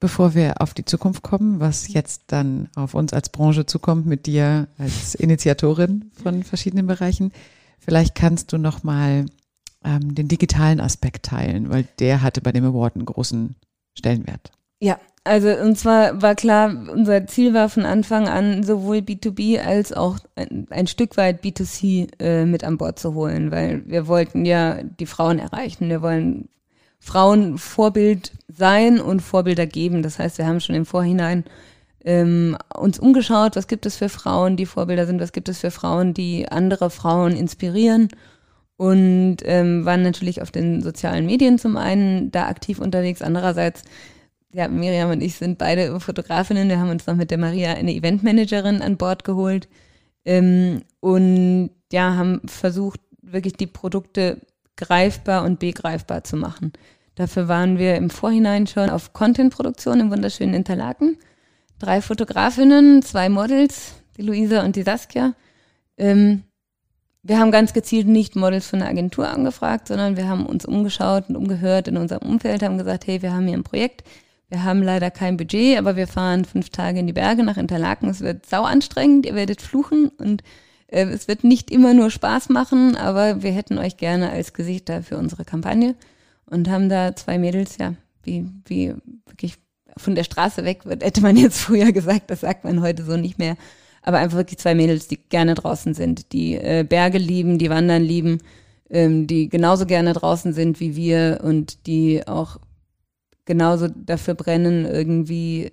[0.00, 4.26] bevor wir auf die Zukunft kommen, was jetzt dann auf uns als Branche zukommt mit
[4.26, 7.32] dir als Initiatorin von verschiedenen Bereichen.
[7.78, 9.26] Vielleicht kannst du noch mal
[9.82, 13.54] ähm, den digitalen Aspekt teilen, weil der hatte bei dem Award einen großen
[13.94, 14.50] Stellenwert.
[14.84, 19.94] Ja, also und zwar war klar, unser Ziel war von Anfang an sowohl B2B als
[19.94, 24.44] auch ein, ein Stück weit B2C äh, mit an Bord zu holen, weil wir wollten
[24.44, 25.88] ja die Frauen erreichen.
[25.88, 26.50] Wir wollen
[26.98, 30.02] Frauen Vorbild sein und Vorbilder geben.
[30.02, 31.44] Das heißt, wir haben schon im Vorhinein
[32.04, 35.70] ähm, uns umgeschaut, was gibt es für Frauen, die Vorbilder sind, was gibt es für
[35.70, 38.08] Frauen, die andere Frauen inspirieren
[38.76, 43.82] und ähm, waren natürlich auf den sozialen Medien zum einen da aktiv unterwegs, andererseits
[44.54, 46.68] ja, Miriam und ich sind beide Fotografinnen.
[46.68, 49.68] Wir haben uns noch mit der Maria eine Eventmanagerin an Bord geholt
[50.24, 54.40] ähm, und ja, haben versucht, wirklich die Produkte
[54.76, 56.72] greifbar und begreifbar zu machen.
[57.16, 61.18] Dafür waren wir im Vorhinein schon auf Contentproduktion im wunderschönen Interlaken.
[61.80, 65.34] Drei Fotografinnen, zwei Models, die Luisa und die Saskia.
[65.98, 66.44] Ähm,
[67.24, 71.28] wir haben ganz gezielt nicht Models von einer Agentur angefragt, sondern wir haben uns umgeschaut
[71.28, 74.04] und umgehört in unserem Umfeld, haben gesagt, hey, wir haben hier ein Projekt,
[74.48, 78.08] wir haben leider kein Budget, aber wir fahren fünf Tage in die Berge nach Interlaken.
[78.08, 80.42] Es wird sau anstrengend, ihr werdet fluchen und
[80.88, 85.02] äh, es wird nicht immer nur Spaß machen, aber wir hätten euch gerne als Gesichter
[85.02, 85.94] für unsere Kampagne
[86.46, 88.94] und haben da zwei Mädels, ja, wie, wie
[89.26, 89.56] wirklich
[89.96, 93.16] von der Straße weg wird, hätte man jetzt früher gesagt, das sagt man heute so
[93.16, 93.56] nicht mehr.
[94.02, 98.02] Aber einfach wirklich zwei Mädels, die gerne draußen sind, die äh, Berge lieben, die Wandern
[98.02, 98.38] lieben,
[98.90, 102.58] ähm, die genauso gerne draußen sind wie wir und die auch
[103.44, 105.72] genauso dafür brennen, irgendwie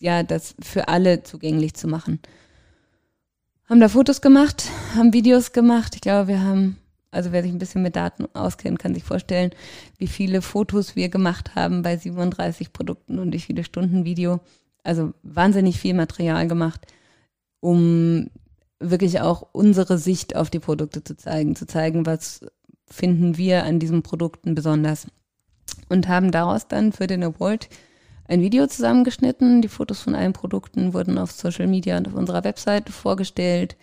[0.00, 2.20] ja, das für alle zugänglich zu machen.
[3.68, 4.64] Haben da Fotos gemacht,
[4.94, 5.94] haben Videos gemacht.
[5.94, 6.76] Ich glaube, wir haben,
[7.10, 9.50] also wer sich ein bisschen mit Daten auskennt, kann sich vorstellen,
[9.98, 14.40] wie viele Fotos wir gemacht haben bei 37 Produkten und wie viele Stunden Video.
[14.82, 16.86] Also wahnsinnig viel Material gemacht,
[17.60, 18.28] um
[18.80, 22.40] wirklich auch unsere Sicht auf die Produkte zu zeigen, zu zeigen, was
[22.88, 25.06] finden wir an diesen Produkten besonders.
[25.88, 27.68] Und haben daraus dann für den Award
[28.26, 29.62] ein Video zusammengeschnitten.
[29.62, 33.76] Die Fotos von allen Produkten wurden auf Social Media und auf unserer Webseite vorgestellt,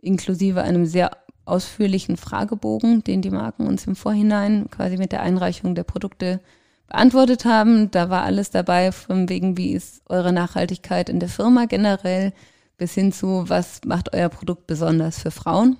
[0.00, 1.10] inklusive einem sehr
[1.46, 6.40] ausführlichen Fragebogen, den die Marken uns im Vorhinein quasi mit der Einreichung der Produkte
[6.86, 7.90] beantwortet haben.
[7.90, 12.32] Da war alles dabei, von wegen, wie ist eure Nachhaltigkeit in der Firma generell,
[12.76, 15.76] bis hin zu, was macht euer Produkt besonders für Frauen.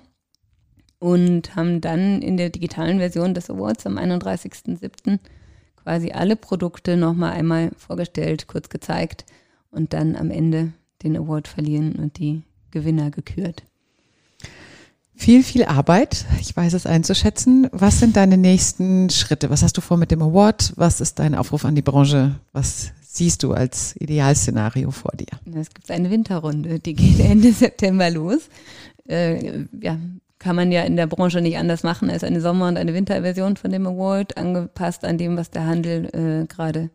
[0.99, 5.19] Und haben dann in der digitalen Version des Awards am 31.07
[5.85, 9.23] quasi alle Produkte nochmal einmal vorgestellt, kurz gezeigt
[9.69, 13.61] und dann am Ende den Award verlieren und die Gewinner gekürt.
[15.13, 16.25] Viel, viel Arbeit.
[16.41, 17.69] Ich weiß es einzuschätzen.
[17.71, 19.51] Was sind deine nächsten Schritte?
[19.51, 20.73] Was hast du vor mit dem Award?
[20.75, 22.39] Was ist dein Aufruf an die Branche?
[22.51, 25.39] Was siehst du als Idealszenario vor dir?
[25.55, 28.49] Es gibt eine Winterrunde, die geht Ende September los.
[29.07, 29.99] Äh, ja,
[30.45, 33.57] kann man ja in der Branche nicht anders machen als eine Sommer- und eine Winterversion
[33.57, 36.91] von dem Award, angepasst an dem, was der Handel äh, gerade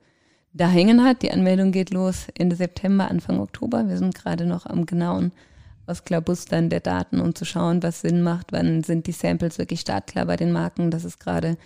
[0.52, 1.22] da hängen hat.
[1.22, 3.88] Die Anmeldung geht los Ende September, Anfang Oktober.
[3.88, 5.32] Wir sind gerade noch am genauen
[5.88, 10.26] Ausklabustern der Daten, um zu schauen, was Sinn macht, wann sind die Samples wirklich startklar
[10.26, 10.92] bei den Marken.
[10.92, 11.56] Das ist gerade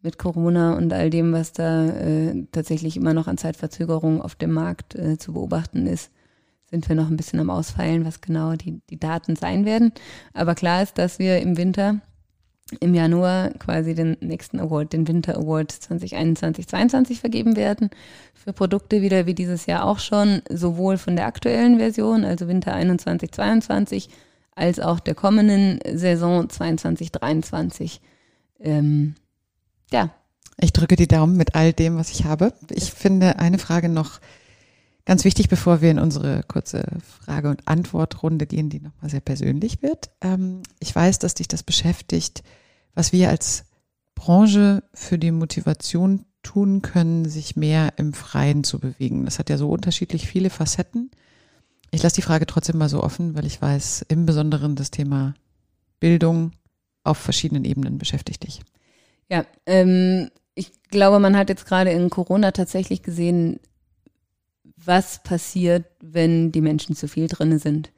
[0.00, 4.52] mit Corona und all dem, was da äh, tatsächlich immer noch an Zeitverzögerung auf dem
[4.52, 6.12] Markt äh, zu beobachten ist,
[6.72, 9.92] sind wir noch ein bisschen am Ausfeilen, was genau die, die Daten sein werden.
[10.32, 12.00] Aber klar ist, dass wir im Winter,
[12.80, 17.90] im Januar quasi den nächsten Award, den Winter Award 2021, 2022 vergeben werden.
[18.32, 22.72] Für Produkte wieder wie dieses Jahr auch schon, sowohl von der aktuellen Version, also Winter
[22.72, 24.08] 21, 22,
[24.54, 28.00] als auch der kommenden Saison 22, 23.
[28.60, 29.14] Ähm,
[29.92, 30.08] ja.
[30.58, 32.54] Ich drücke die Daumen mit all dem, was ich habe.
[32.70, 34.20] Ich finde eine Frage noch
[35.04, 39.82] Ganz wichtig, bevor wir in unsere kurze Frage- und Antwortrunde gehen, die nochmal sehr persönlich
[39.82, 40.10] wird.
[40.20, 42.42] Ähm, ich weiß, dass dich das beschäftigt,
[42.94, 43.64] was wir als
[44.14, 49.24] Branche für die Motivation tun können, sich mehr im Freien zu bewegen.
[49.24, 51.10] Das hat ja so unterschiedlich viele Facetten.
[51.90, 55.34] Ich lasse die Frage trotzdem mal so offen, weil ich weiß, im Besonderen das Thema
[56.00, 56.52] Bildung
[57.04, 58.60] auf verschiedenen Ebenen beschäftigt dich.
[59.28, 63.60] Ja, ähm, ich glaube, man hat jetzt gerade in Corona tatsächlich gesehen,
[64.84, 67.90] was passiert, wenn die Menschen zu viel drinne sind.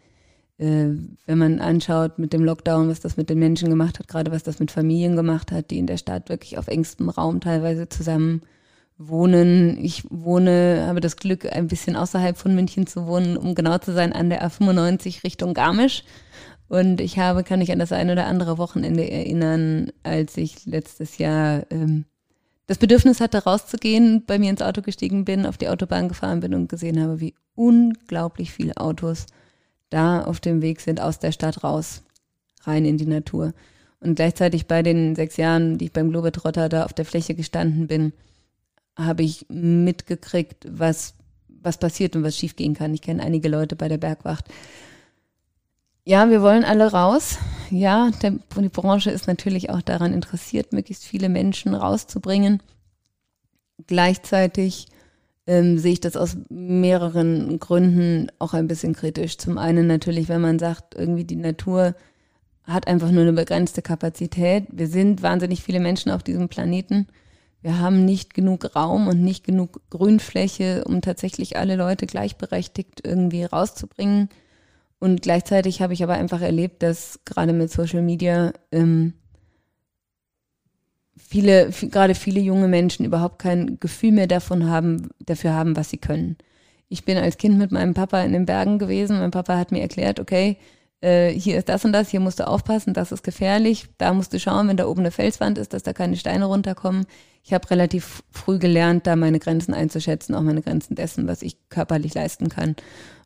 [0.59, 0.91] Äh,
[1.27, 4.45] wenn man anschaut mit dem Lockdown, was das mit den Menschen gemacht hat, gerade was
[4.45, 8.43] das mit Familien gemacht hat, die in der Stadt wirklich auf engstem Raum teilweise zusammen
[8.97, 9.85] wohnen.
[9.85, 13.93] Ich wohne, habe das Glück, ein bisschen außerhalb von München zu wohnen, um genau zu
[13.93, 16.05] sein, an der A95 Richtung Garmisch.
[16.69, 21.19] Und ich habe, kann ich an das eine oder andere Wochenende erinnern, als ich letztes
[21.19, 22.05] Jahr ähm,
[22.67, 26.55] das Bedürfnis hatte, rauszugehen, bei mir ins Auto gestiegen bin, auf die Autobahn gefahren bin
[26.55, 29.27] und gesehen habe, wie unglaublich viele Autos
[29.91, 32.03] da auf dem Weg sind aus der Stadt raus,
[32.63, 33.53] rein in die Natur.
[34.01, 37.87] Und gleichzeitig bei den sechs Jahren, die ich beim Globetrotter da auf der Fläche gestanden
[37.87, 38.13] bin,
[38.97, 41.15] habe ich mitgekriegt, was,
[41.49, 42.95] was passiert und was schiefgehen kann.
[42.95, 44.49] Ich kenne einige Leute bei der Bergwacht,
[46.05, 47.39] ja, wir wollen alle raus.
[47.71, 52.63] Ja, der, die Branche ist natürlich auch daran interessiert, möglichst viele Menschen rauszubringen.
[53.87, 54.87] Gleichzeitig
[55.47, 59.39] ähm, sehe ich das aus mehreren Gründen auch ein bisschen kritisch.
[59.39, 61.95] Zum einen natürlich, wenn man sagt, irgendwie die Natur
[62.65, 64.67] hat einfach nur eine begrenzte Kapazität.
[64.71, 67.09] Wir sind wahnsinnig viele Menschen auf diesem Planeten.
[67.61, 73.45] Wir haben nicht genug Raum und nicht genug Grünfläche, um tatsächlich alle Leute gleichberechtigt irgendwie
[73.45, 74.29] rauszubringen.
[74.99, 79.15] Und gleichzeitig habe ich aber einfach erlebt, dass gerade mit Social Media ähm,
[81.17, 85.99] viele, gerade viele junge Menschen überhaupt kein Gefühl mehr davon haben, dafür haben, was sie
[85.99, 86.37] können.
[86.89, 89.19] Ich bin als Kind mit meinem Papa in den Bergen gewesen.
[89.19, 90.59] Mein Papa hat mir erklärt, okay,
[91.01, 93.87] äh, hier ist das und das, hier musst du aufpassen, das ist gefährlich.
[93.99, 97.07] Da musst du schauen, wenn da oben eine Felswand ist, dass da keine Steine runterkommen.
[97.43, 101.69] Ich habe relativ früh gelernt, da meine Grenzen einzuschätzen, auch meine Grenzen dessen, was ich
[101.69, 102.77] körperlich leisten kann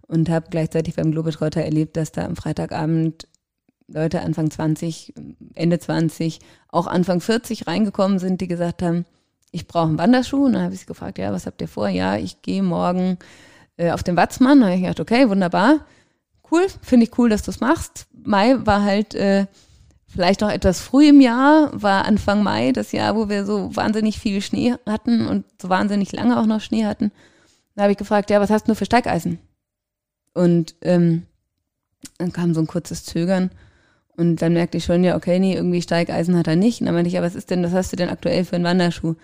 [0.09, 3.29] und habe gleichzeitig beim Globetrotter erlebt, dass da am Freitagabend
[3.87, 5.14] Leute Anfang 20,
[5.55, 9.07] Ende 20, auch Anfang 40 reingekommen sind, die gesagt haben,
[9.51, 10.44] ich brauche einen Wanderschuh.
[10.44, 11.88] Und dann habe ich sie gefragt, ja, was habt ihr vor?
[11.88, 13.18] Ja, ich gehe morgen
[13.79, 14.61] äh, auf den Watzmann.
[14.61, 15.87] Da habe ich gedacht, okay, wunderbar.
[16.51, 18.07] Cool, finde ich cool, dass du es machst.
[18.12, 19.47] Mai war halt äh,
[20.07, 24.18] vielleicht noch etwas früh im Jahr, war Anfang Mai, das Jahr, wo wir so wahnsinnig
[24.18, 27.12] viel Schnee hatten und so wahnsinnig lange auch noch Schnee hatten.
[27.75, 29.38] Da habe ich gefragt, ja, was hast du für Steigeisen?
[30.38, 31.24] Und ähm,
[32.18, 33.51] dann kam so ein kurzes Zögern.
[34.16, 36.81] Und dann merkte ich schon, ja, okay, nee, irgendwie Steigeisen hat er nicht.
[36.81, 38.64] Und dann meinte ich, ja, was ist denn, was hast du denn aktuell für einen
[38.64, 39.16] Wanderschuh?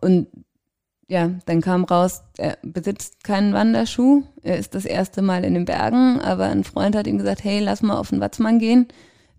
[0.00, 0.28] Und
[1.08, 4.22] ja, dann kam raus, er besitzt keinen Wanderschuh.
[4.42, 7.60] Er ist das erste Mal in den Bergen, aber ein Freund hat ihm gesagt, hey,
[7.60, 8.88] lass mal auf den Watzmann gehen.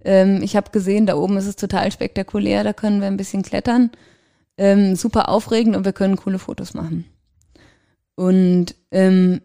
[0.05, 3.41] Ähm, ich habe gesehen, da oben ist es total spektakulär, da können wir ein bisschen
[3.41, 3.89] klettern.
[4.55, 7.05] Ähm, super aufregend und wir können coole Fotos machen.
[8.13, 9.41] Und ähm,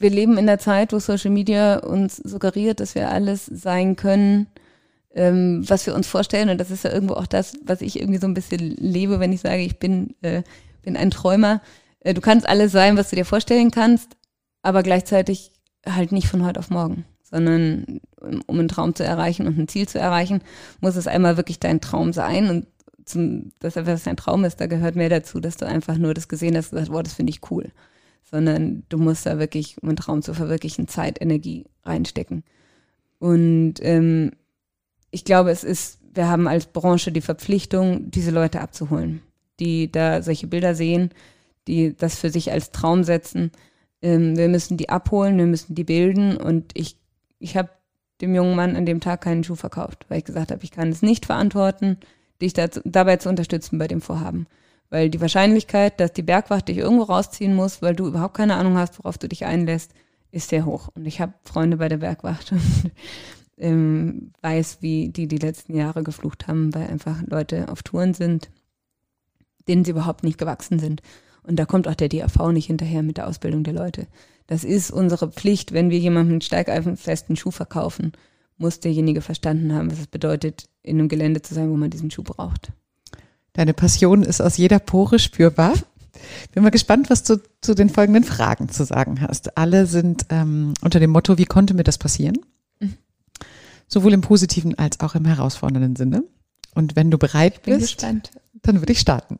[0.00, 4.46] wir leben in der Zeit, wo Social Media uns suggeriert, dass wir alles sein können,
[5.14, 6.48] ähm, was wir uns vorstellen.
[6.48, 9.32] Und das ist ja irgendwo auch das, was ich irgendwie so ein bisschen lebe, wenn
[9.32, 10.42] ich sage, ich bin, äh,
[10.82, 11.60] bin ein Träumer.
[12.00, 14.16] Äh, du kannst alles sein, was du dir vorstellen kannst,
[14.62, 15.52] aber gleichzeitig
[15.86, 18.00] halt nicht von heute auf morgen, sondern
[18.46, 20.40] um einen Traum zu erreichen und ein Ziel zu erreichen,
[20.80, 22.48] muss es einmal wirklich dein Traum sein.
[22.48, 22.66] Und
[23.04, 26.28] zum, dass das dein Traum ist, da gehört mehr dazu, dass du einfach nur das
[26.28, 27.70] gesehen hast und gesagt, boah, das finde ich cool
[28.30, 32.44] sondern du musst da wirklich, um einen Traum zu verwirklichen, Zeit, Energie reinstecken.
[33.18, 34.32] Und ähm,
[35.10, 39.20] ich glaube, es ist, wir haben als Branche die Verpflichtung, diese Leute abzuholen,
[39.58, 41.10] die da solche Bilder sehen,
[41.68, 43.50] die das für sich als Traum setzen.
[44.02, 46.36] Ähm, wir müssen die abholen, wir müssen die bilden.
[46.36, 46.96] Und ich,
[47.38, 47.70] ich habe
[48.20, 50.90] dem jungen Mann an dem Tag keinen Schuh verkauft, weil ich gesagt habe, ich kann
[50.90, 51.98] es nicht verantworten,
[52.40, 54.46] dich dazu, dabei zu unterstützen bei dem Vorhaben.
[54.90, 58.76] Weil die Wahrscheinlichkeit, dass die Bergwacht dich irgendwo rausziehen muss, weil du überhaupt keine Ahnung
[58.76, 59.94] hast, worauf du dich einlässt,
[60.32, 60.88] ist sehr hoch.
[60.94, 62.90] Und ich habe Freunde bei der Bergwacht und
[63.56, 68.50] ähm, weiß, wie die die letzten Jahre geflucht haben, weil einfach Leute auf Touren sind,
[69.68, 71.02] denen sie überhaupt nicht gewachsen sind.
[71.42, 74.06] Und da kommt auch der DAV nicht hinterher mit der Ausbildung der Leute.
[74.46, 78.12] Das ist unsere Pflicht, wenn wir jemandem einen steigreifenfesten Schuh verkaufen,
[78.56, 82.10] muss derjenige verstanden haben, was es bedeutet, in einem Gelände zu sein, wo man diesen
[82.10, 82.72] Schuh braucht.
[83.52, 85.74] Deine Passion ist aus jeder Pore spürbar.
[86.52, 89.56] Bin mal gespannt, was du zu den folgenden Fragen zu sagen hast.
[89.56, 92.38] Alle sind ähm, unter dem Motto, wie konnte mir das passieren?
[92.78, 92.94] Mhm.
[93.88, 96.24] Sowohl im positiven als auch im herausfordernden Sinne.
[96.74, 98.30] Und wenn du bereit bist, gespannt.
[98.62, 99.38] dann würde ich starten.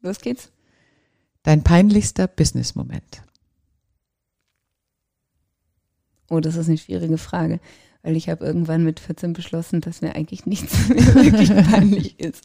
[0.00, 0.50] Los geht's.
[1.42, 3.22] Dein peinlichster Business-Moment.
[6.30, 7.60] Oh, das ist eine schwierige Frage
[8.02, 12.44] weil ich habe irgendwann mit 14 beschlossen, dass mir eigentlich nichts mehr wirklich peinlich ist.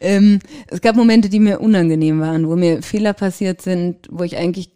[0.00, 4.36] Ähm, es gab Momente, die mir unangenehm waren, wo mir Fehler passiert sind, wo ich
[4.36, 4.70] eigentlich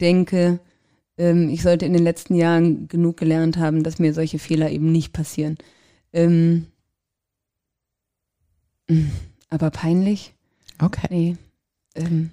[0.00, 0.58] denke,
[1.16, 4.90] ähm, ich sollte in den letzten Jahren genug gelernt haben, dass mir solche Fehler eben
[4.90, 5.58] nicht passieren.
[6.12, 6.66] Ähm,
[9.50, 10.34] aber peinlich?
[10.80, 11.06] Okay.
[11.10, 11.36] Nee.
[11.94, 12.30] Ähm,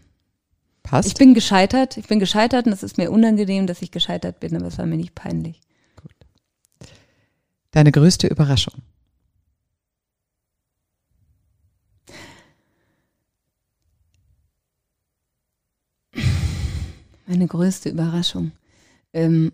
[0.85, 1.07] Passt.
[1.07, 1.97] Ich bin gescheitert.
[1.97, 4.85] Ich bin gescheitert und es ist mir unangenehm, dass ich gescheitert bin, aber es war
[4.85, 5.59] mir nicht peinlich.
[7.71, 8.75] Deine größte Überraschung?
[17.25, 18.51] Meine größte Überraschung.
[19.11, 19.51] Ähm,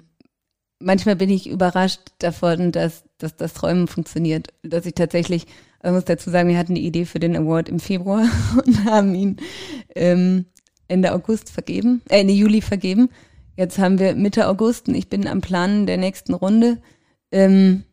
[0.79, 4.49] manchmal bin ich überrascht davon, dass, dass das Träumen funktioniert.
[4.63, 5.47] Dass ich tatsächlich,
[5.81, 8.27] ich muss dazu sagen, wir hatten die Idee für den Award im Februar
[8.65, 9.37] und haben ihn
[9.95, 10.45] ähm,
[10.91, 13.09] Ende August vergeben, äh, Ende Juli vergeben.
[13.55, 16.77] Jetzt haben wir Mitte August und ich bin am Planen der nächsten Runde.
[17.31, 17.83] Ähm,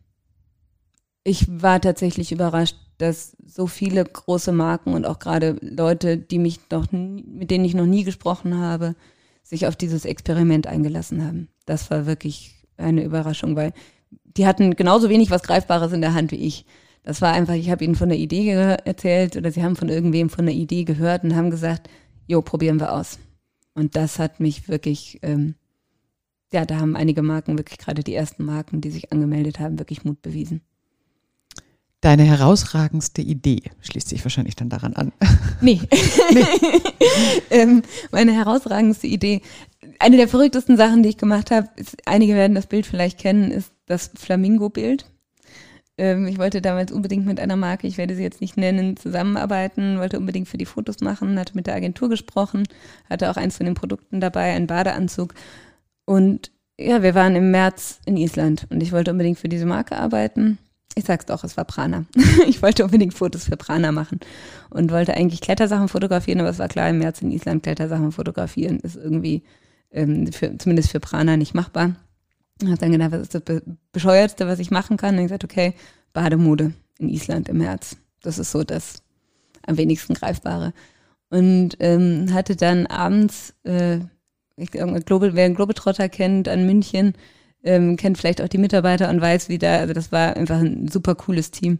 [1.24, 6.58] ich war tatsächlich überrascht, dass so viele große Marken und auch gerade Leute, die mich
[6.70, 8.94] noch, mit denen ich noch nie gesprochen habe,
[9.42, 11.48] sich auf dieses Experiment eingelassen haben.
[11.64, 13.72] Das war wirklich eine Überraschung, weil
[14.24, 16.64] die hatten genauso wenig was Greifbares in der Hand wie ich.
[17.02, 18.50] Das war einfach, ich habe ihnen von der Idee
[18.84, 21.88] erzählt oder sie haben von irgendwem von der Idee gehört und haben gesagt,
[22.28, 23.18] jo, probieren wir aus.
[23.74, 25.54] Und das hat mich wirklich, ähm,
[26.52, 30.04] ja, da haben einige Marken, wirklich gerade die ersten Marken, die sich angemeldet haben, wirklich
[30.04, 30.60] Mut bewiesen.
[32.00, 35.12] Deine herausragendste Idee schließt sich wahrscheinlich dann daran an.
[35.60, 35.80] Nee.
[36.32, 36.44] nee.
[37.50, 39.42] ähm, meine herausragendste Idee,
[39.98, 43.50] eine der verrücktesten Sachen, die ich gemacht habe, ist, einige werden das Bild vielleicht kennen,
[43.50, 45.10] ist das Flamingo-Bild.
[45.98, 49.98] Ähm, ich wollte damals unbedingt mit einer Marke, ich werde sie jetzt nicht nennen, zusammenarbeiten,
[49.98, 52.64] wollte unbedingt für die Fotos machen, hatte mit der Agentur gesprochen,
[53.10, 55.34] hatte auch eins von den Produkten dabei, einen Badeanzug.
[56.06, 59.96] Und ja, wir waren im März in Island und ich wollte unbedingt für diese Marke
[59.96, 60.58] arbeiten
[60.98, 62.04] ich sag's doch, es war Prana.
[62.48, 64.18] ich wollte unbedingt Fotos für Prana machen
[64.68, 68.80] und wollte eigentlich Klettersachen fotografieren, aber es war klar, im März in Island Klettersachen fotografieren
[68.80, 69.44] ist irgendwie
[69.90, 71.94] ähm, für, zumindest für Prana nicht machbar.
[72.60, 75.14] Ich habe dann gedacht, was ist das Bescheuertste, was ich machen kann?
[75.14, 75.74] Und ich gesagt, okay,
[76.12, 77.96] Bademode in Island im März.
[78.22, 79.02] Das ist so das
[79.66, 80.72] am wenigsten greifbare.
[81.30, 83.98] Und ähm, hatte dann abends, äh,
[84.56, 87.14] ich, Globe, wer einen Globetrotter kennt, an München,
[87.62, 90.88] ähm, kennt vielleicht auch die Mitarbeiter und weiß, wie da, also das war einfach ein
[90.88, 91.78] super cooles Team.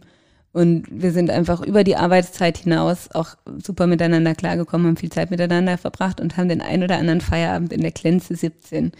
[0.51, 5.29] Und wir sind einfach über die Arbeitszeit hinaus auch super miteinander klargekommen, haben viel Zeit
[5.29, 8.91] miteinander verbracht und haben den ein oder anderen Feierabend in der Klenze 17,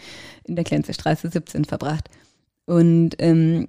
[0.44, 2.08] in der Klenze Straße 17 verbracht.
[2.66, 3.66] Und ähm,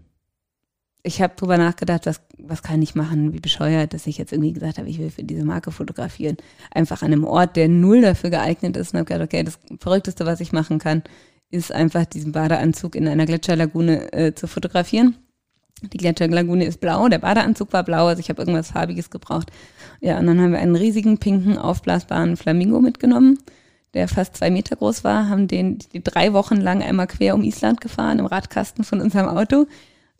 [1.03, 4.53] ich habe drüber nachgedacht, was, was kann ich machen, wie bescheuert, dass ich jetzt irgendwie
[4.53, 6.38] gesagt habe, ich will für diese Marke fotografieren.
[6.69, 8.93] Einfach an einem Ort, der null dafür geeignet ist.
[8.93, 11.01] Und habe gedacht, okay, das Verrückteste, was ich machen kann,
[11.49, 15.15] ist einfach diesen Badeanzug in einer Gletscherlagune äh, zu fotografieren.
[15.82, 19.51] Die Gletscherlagune ist blau, der Badeanzug war blau, also ich habe irgendwas Farbiges gebraucht.
[19.99, 23.39] Ja, und dann haben wir einen riesigen, pinken, aufblasbaren Flamingo mitgenommen,
[23.93, 27.43] der fast zwei Meter groß war, haben den die drei Wochen lang einmal quer um
[27.43, 29.65] Island gefahren im Radkasten von unserem Auto.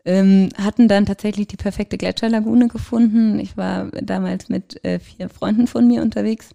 [0.04, 3.38] Ähm, hatten dann tatsächlich die perfekte Gletscherlagune gefunden.
[3.38, 6.50] Ich war damals mit äh, vier Freunden von mir unterwegs.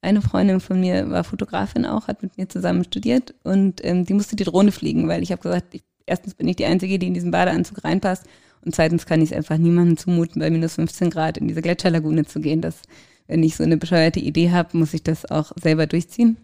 [0.00, 4.14] Eine Freundin von mir war Fotografin auch, hat mit mir zusammen studiert und ähm, die
[4.14, 7.06] musste die Drohne fliegen, weil ich habe gesagt, ich erstens bin ich die Einzige, die
[7.06, 8.24] in diesen Badeanzug reinpasst.
[8.64, 12.24] Und zweitens kann ich es einfach niemandem zumuten, bei minus 15 Grad in diese Gletscherlagune
[12.24, 12.60] zu gehen.
[12.60, 12.82] Das,
[13.26, 16.36] wenn ich so eine bescheuerte Idee habe, muss ich das auch selber durchziehen.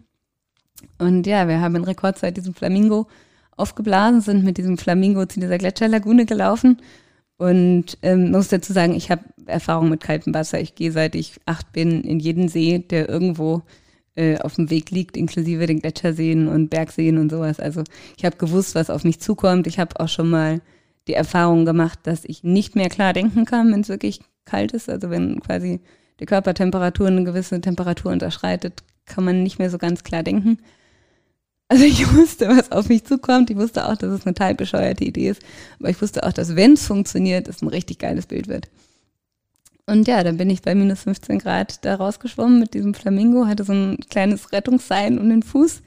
[0.97, 3.07] Und ja, wir haben in Rekordzeit diesen Flamingo
[3.57, 6.77] aufgeblasen, sind mit diesem Flamingo zu dieser Gletscherlagune gelaufen.
[7.37, 10.59] Und ähm, muss dazu sagen, ich habe Erfahrung mit kaltem Wasser.
[10.59, 13.63] Ich gehe seit ich acht bin in jeden See, der irgendwo
[14.15, 17.59] äh, auf dem Weg liegt, inklusive den Gletscherseen und Bergseen und sowas.
[17.59, 17.83] Also
[18.17, 19.67] ich habe gewusst, was auf mich zukommt.
[19.67, 20.61] Ich habe auch schon mal
[21.07, 24.89] die Erfahrung gemacht, dass ich nicht mehr klar denken kann, wenn es wirklich kalt ist.
[24.89, 25.81] Also wenn quasi
[26.19, 30.59] die Körpertemperatur eine gewisse Temperatur unterschreitet, kann man nicht mehr so ganz klar denken.
[31.67, 33.49] Also ich wusste, was auf mich zukommt.
[33.49, 35.41] Ich wusste auch, dass es eine total bescheuerte Idee ist.
[35.79, 38.69] Aber ich wusste auch, dass wenn es funktioniert, es ein richtig geiles Bild wird.
[39.87, 43.63] Und ja, dann bin ich bei minus 15 Grad da rausgeschwommen mit diesem Flamingo, hatte
[43.63, 45.81] so ein kleines Rettungsseil um den Fuß.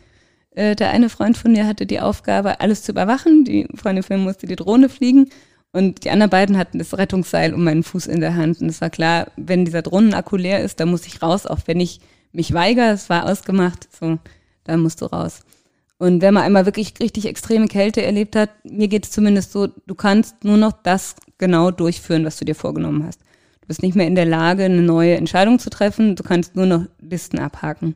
[0.52, 3.44] Äh, der eine Freund von mir hatte die Aufgabe, alles zu überwachen.
[3.44, 5.30] Die Freundin von mir musste die Drohne fliegen.
[5.72, 8.60] Und die anderen beiden hatten das Rettungsseil um meinen Fuß in der Hand.
[8.60, 11.80] Und es war klar, wenn dieser Drohnenakku leer ist, dann muss ich raus, auch wenn
[11.80, 12.00] ich
[12.32, 12.90] mich weigere.
[12.90, 14.18] Es war ausgemacht, so,
[14.64, 15.40] dann musst du raus.
[15.98, 19.66] Und wenn man einmal wirklich richtig extreme Kälte erlebt hat, mir geht es zumindest so,
[19.66, 23.20] du kannst nur noch das genau durchführen, was du dir vorgenommen hast.
[23.68, 26.16] Bist nicht mehr in der Lage, eine neue Entscheidung zu treffen.
[26.16, 27.94] Du kannst nur noch Listen abhaken.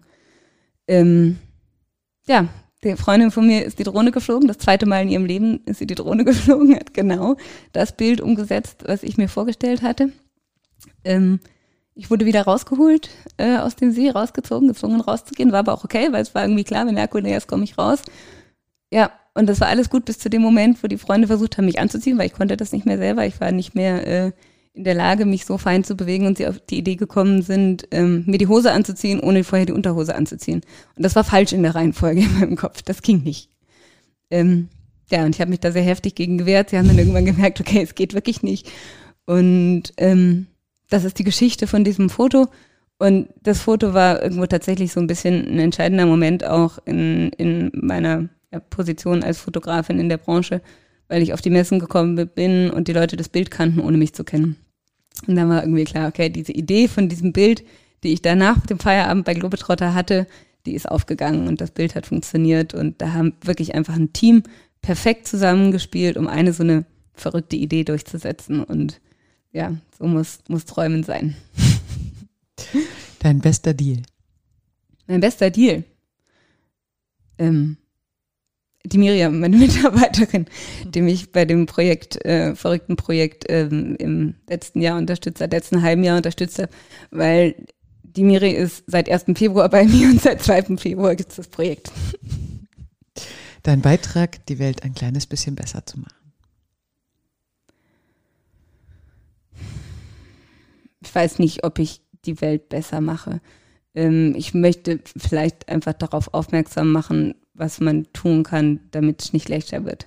[0.87, 1.39] Ähm,
[2.27, 2.47] ja,
[2.85, 4.49] die Freundin von mir ist die Drohne geflogen.
[4.49, 7.37] Das zweite Mal in ihrem Leben ist sie die Drohne geflogen, hat genau
[7.73, 10.12] das Bild umgesetzt, was ich mir vorgestellt hatte.
[11.05, 11.41] Ähm,
[11.95, 16.09] ich wurde wieder rausgeholt, äh, aus dem See, rausgezogen, gezwungen rauszugehen, war aber auch okay,
[16.11, 18.03] weil es war irgendwie klar, wenn der Akku leer ist, komme ich raus.
[18.91, 21.64] Ja, und das war alles gut bis zu dem Moment, wo die Freunde versucht haben,
[21.64, 23.27] mich anzuziehen, weil ich konnte das nicht mehr selber.
[23.27, 24.33] Ich war nicht mehr äh,
[24.75, 27.87] in der Lage, mich so fein zu bewegen und sie auf die Idee gekommen sind,
[27.91, 30.62] ähm, mir die Hose anzuziehen, ohne vorher die Unterhose anzuziehen.
[30.97, 32.83] Und das war falsch in der Reihenfolge in meinem Kopf.
[32.83, 33.51] Das ging nicht.
[34.31, 34.68] Ähm,
[35.11, 36.70] ja, und ich habe mich da sehr heftig gegen gewehrt.
[36.70, 38.70] Sie haben dann irgendwann gemerkt, okay, es geht wirklich nicht.
[39.27, 40.47] Und ähm,
[40.89, 42.49] das ist die Geschichte von diesem Foto.
[42.99, 47.70] Und das Foto war irgendwo tatsächlich so ein bisschen ein entscheidender Moment auch in, in
[47.75, 48.29] meiner
[48.70, 50.62] Position als Fotografin in der Branche,
[51.09, 54.14] weil ich auf die Messen gekommen bin und die Leute das Bild kannten, ohne mich
[54.14, 54.57] zu kennen.
[55.27, 57.65] Und dann war irgendwie klar, okay, diese Idee von diesem Bild,
[58.03, 60.27] die ich danach dem Feierabend bei Globetrotter hatte,
[60.67, 64.43] die ist aufgegangen und das Bild hat funktioniert und da haben wirklich einfach ein Team
[64.81, 66.85] perfekt zusammengespielt, um eine so eine
[67.15, 69.01] verrückte Idee durchzusetzen und
[69.53, 71.37] ja, so muss, muss Träumen sein.
[73.19, 74.03] Dein bester Deal.
[75.07, 75.85] Mein bester Deal.
[77.39, 77.77] Ähm,
[78.85, 80.47] die Miriam, meine Mitarbeiterin,
[80.85, 85.83] die mich bei dem Projekt, äh, verrückten Projekt ähm, im letzten Jahr unterstützt hat, letzten
[85.83, 86.70] halben Jahr unterstützt hat,
[87.11, 87.55] weil
[88.03, 89.24] die Miri ist seit 1.
[89.37, 90.76] Februar bei mir und seit 2.
[90.76, 91.91] Februar gibt es das Projekt.
[93.62, 96.14] Dein Beitrag, die Welt ein kleines bisschen besser zu machen.
[101.01, 103.41] Ich weiß nicht, ob ich die Welt besser mache.
[103.95, 109.47] Ähm, ich möchte vielleicht einfach darauf aufmerksam machen, was man tun kann, damit es nicht
[109.47, 110.07] schlechter wird.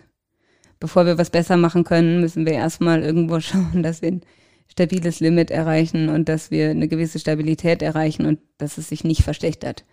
[0.80, 4.22] Bevor wir was besser machen können, müssen wir erstmal irgendwo schauen, dass wir ein
[4.68, 9.22] stabiles Limit erreichen und dass wir eine gewisse Stabilität erreichen und dass es sich nicht
[9.22, 9.86] verschlechtert.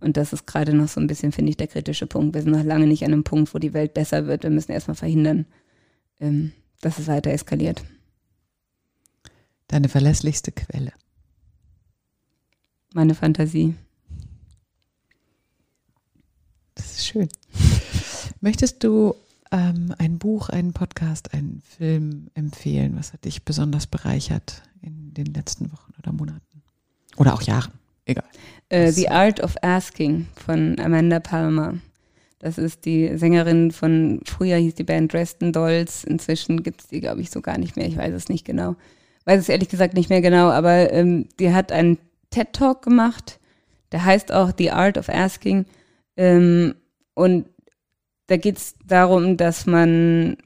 [0.00, 2.34] Und das ist gerade noch so ein bisschen, finde ich, der kritische Punkt.
[2.34, 4.42] Wir sind noch lange nicht an einem Punkt, wo die Welt besser wird.
[4.42, 5.46] Wir müssen erstmal verhindern,
[6.20, 7.82] ähm, dass es weiter eskaliert.
[9.68, 10.92] Deine verlässlichste Quelle.
[12.92, 13.74] Meine Fantasie.
[16.74, 17.28] Das ist schön.
[18.40, 19.14] Möchtest du
[19.50, 22.94] ähm, ein Buch, einen Podcast, einen Film empfehlen?
[22.96, 26.62] Was hat dich besonders bereichert in den letzten Wochen oder Monaten?
[27.16, 27.72] Oder auch Jahren,
[28.04, 28.24] egal.
[28.68, 31.74] Äh, The Art of Asking von Amanda Palmer.
[32.38, 37.00] Das ist die Sängerin von, früher hieß die Band Dresden Dolls, inzwischen gibt es die,
[37.00, 38.76] glaube ich, so gar nicht mehr, ich weiß es nicht genau.
[39.24, 41.98] Weiß es ehrlich gesagt nicht mehr genau, aber ähm, die hat einen
[42.30, 43.40] TED-Talk gemacht,
[43.92, 45.64] der heißt auch The Art of Asking.
[46.16, 46.74] Ähm,
[47.16, 47.46] und
[48.26, 50.36] da geht es darum, dass man,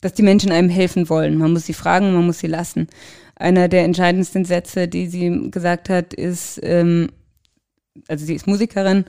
[0.00, 1.36] dass die Menschen einem helfen wollen.
[1.36, 2.86] Man muss sie fragen, man muss sie lassen.
[3.34, 7.10] Einer der entscheidendsten Sätze, die sie gesagt hat, ist, ähm,
[8.06, 9.06] also sie ist Musikerin,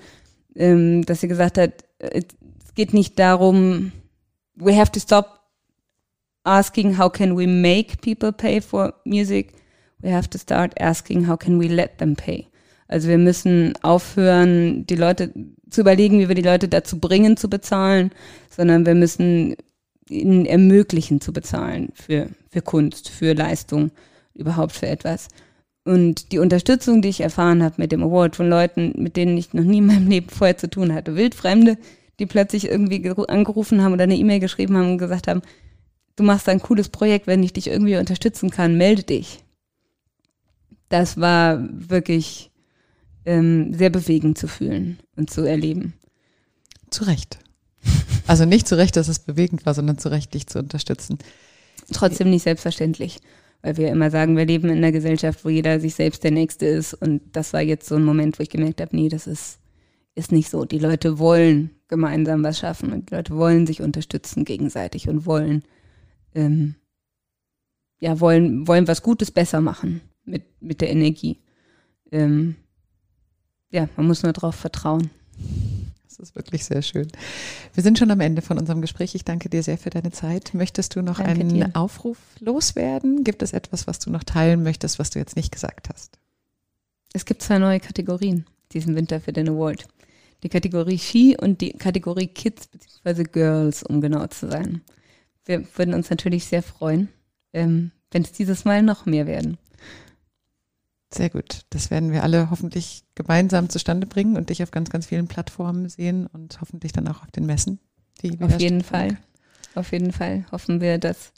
[0.56, 3.92] ähm, dass sie gesagt hat, es geht nicht darum,
[4.56, 5.42] we have to stop
[6.44, 9.54] asking how can we make people pay for music.
[10.02, 12.48] We have to start asking how can we let them pay.
[12.90, 15.32] Also wir müssen aufhören, die Leute
[15.70, 18.12] zu überlegen, wie wir die Leute dazu bringen zu bezahlen,
[18.50, 19.56] sondern wir müssen
[20.10, 23.92] ihnen ermöglichen zu bezahlen für, für Kunst, für Leistung,
[24.34, 25.28] überhaupt für etwas.
[25.86, 29.54] Und die Unterstützung, die ich erfahren habe mit dem Award von Leuten, mit denen ich
[29.54, 31.78] noch nie in meinem Leben vorher zu tun hatte, Wildfremde,
[32.18, 35.44] die plötzlich irgendwie angerufen haben oder eine E-Mail geschrieben haben und gesagt haben,
[36.16, 39.44] du machst ein cooles Projekt, wenn ich dich irgendwie unterstützen kann, melde dich.
[40.90, 42.49] Das war wirklich
[43.26, 45.94] ähm, sehr bewegend zu fühlen und zu erleben.
[46.90, 47.40] Zu Recht.
[48.28, 51.18] Also nicht zu Recht, dass es bewegend war, sondern zu Recht, dich zu unterstützen.
[51.92, 53.20] Trotzdem nicht selbstverständlich,
[53.62, 56.66] weil wir immer sagen, wir leben in einer Gesellschaft, wo jeder sich selbst der Nächste
[56.66, 56.94] ist.
[56.94, 59.60] Und das war jetzt so ein Moment, wo ich gemerkt habe, nee, das ist,
[60.16, 60.66] ist nicht so.
[60.66, 65.64] Die Leute wollen gemeinsam was schaffen und die Leute wollen sich unterstützen gegenseitig und wollen,
[66.36, 66.76] ähm,
[68.00, 71.40] ja, wollen, wollen was Gutes besser machen mit, mit der Energie.
[72.12, 72.56] Ähm,
[73.72, 75.10] ja, man muss nur darauf vertrauen.
[76.08, 77.08] Das ist wirklich sehr schön.
[77.74, 79.16] Wir sind schon am Ende von unserem Gespräch.
[79.16, 80.54] Ich danke dir sehr für deine Zeit.
[80.54, 81.70] Möchtest du noch danke einen dir.
[81.74, 83.24] Aufruf loswerden?
[83.24, 86.20] Gibt es etwas, was du noch teilen möchtest, was du jetzt nicht gesagt hast?
[87.14, 89.88] Es gibt zwei neue Kategorien diesen Winter für den Award.
[90.44, 93.24] Die Kategorie Ski und die Kategorie Kids bzw.
[93.24, 94.82] Girls, um genau zu sein.
[95.46, 97.10] Wir würden uns natürlich sehr freuen,
[97.54, 99.58] ähm, wenn es dieses Mal noch mehr werden.
[101.12, 101.66] Sehr gut.
[101.72, 105.90] Das werden wir alle hoffentlich gemeinsam zustande bringen und dich auf ganz, ganz vielen Plattformen
[105.90, 107.80] sehen und hoffentlich dann auch auf den Messen.
[108.40, 109.18] auf jeden Fall.
[109.76, 111.32] Auf jeden Fall hoffen wir, dass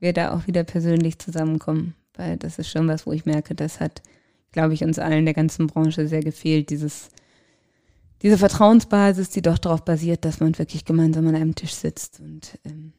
[0.00, 3.80] wir da auch wieder persönlich zusammenkommen, weil das ist schon was, wo ich merke, das
[3.80, 4.02] hat,
[4.52, 7.08] glaube ich, uns allen der ganzen Branche sehr gefehlt, dieses,
[8.22, 12.58] diese Vertrauensbasis, die doch darauf basiert, dass man wirklich gemeinsam an einem Tisch sitzt und
[12.64, 12.92] ähm,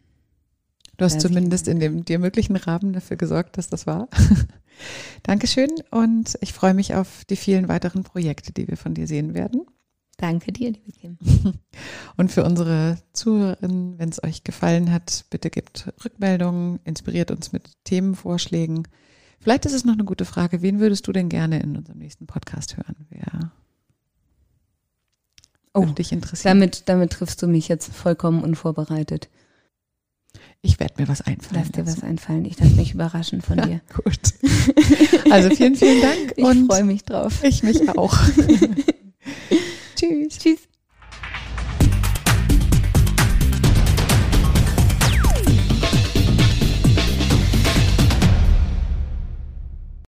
[0.98, 4.08] Du hast zumindest in dem dir möglichen Rahmen dafür gesorgt, dass das war.
[5.24, 9.34] Dankeschön und ich freue mich auf die vielen weiteren Projekte, die wir von dir sehen
[9.34, 9.66] werden.
[10.18, 11.18] Danke dir, liebe Kim.
[12.18, 17.70] Und für unsere Zuhörerinnen, wenn es euch gefallen hat, bitte gebt Rückmeldungen, inspiriert uns mit
[17.84, 18.88] Themenvorschlägen.
[19.40, 22.26] Vielleicht ist es noch eine gute Frage, wen würdest du denn gerne in unserem nächsten
[22.26, 22.96] Podcast hören?
[23.10, 23.52] Wer
[25.74, 26.52] oh, dich interessiert?
[26.52, 29.30] Damit, damit triffst du mich jetzt vollkommen unvorbereitet.
[30.62, 31.62] Ich werde mir was einfallen.
[31.62, 31.98] Lass dir lassen.
[31.98, 32.46] was einfallen.
[32.46, 33.82] Ich lasse mich überraschen von dir.
[33.94, 34.20] Gut.
[35.30, 36.34] Also vielen, vielen Dank.
[36.38, 37.44] ich freue mich drauf.
[37.44, 38.18] Ich mich auch.
[39.96, 40.40] Tschüss.
[40.40, 40.60] Tschüss.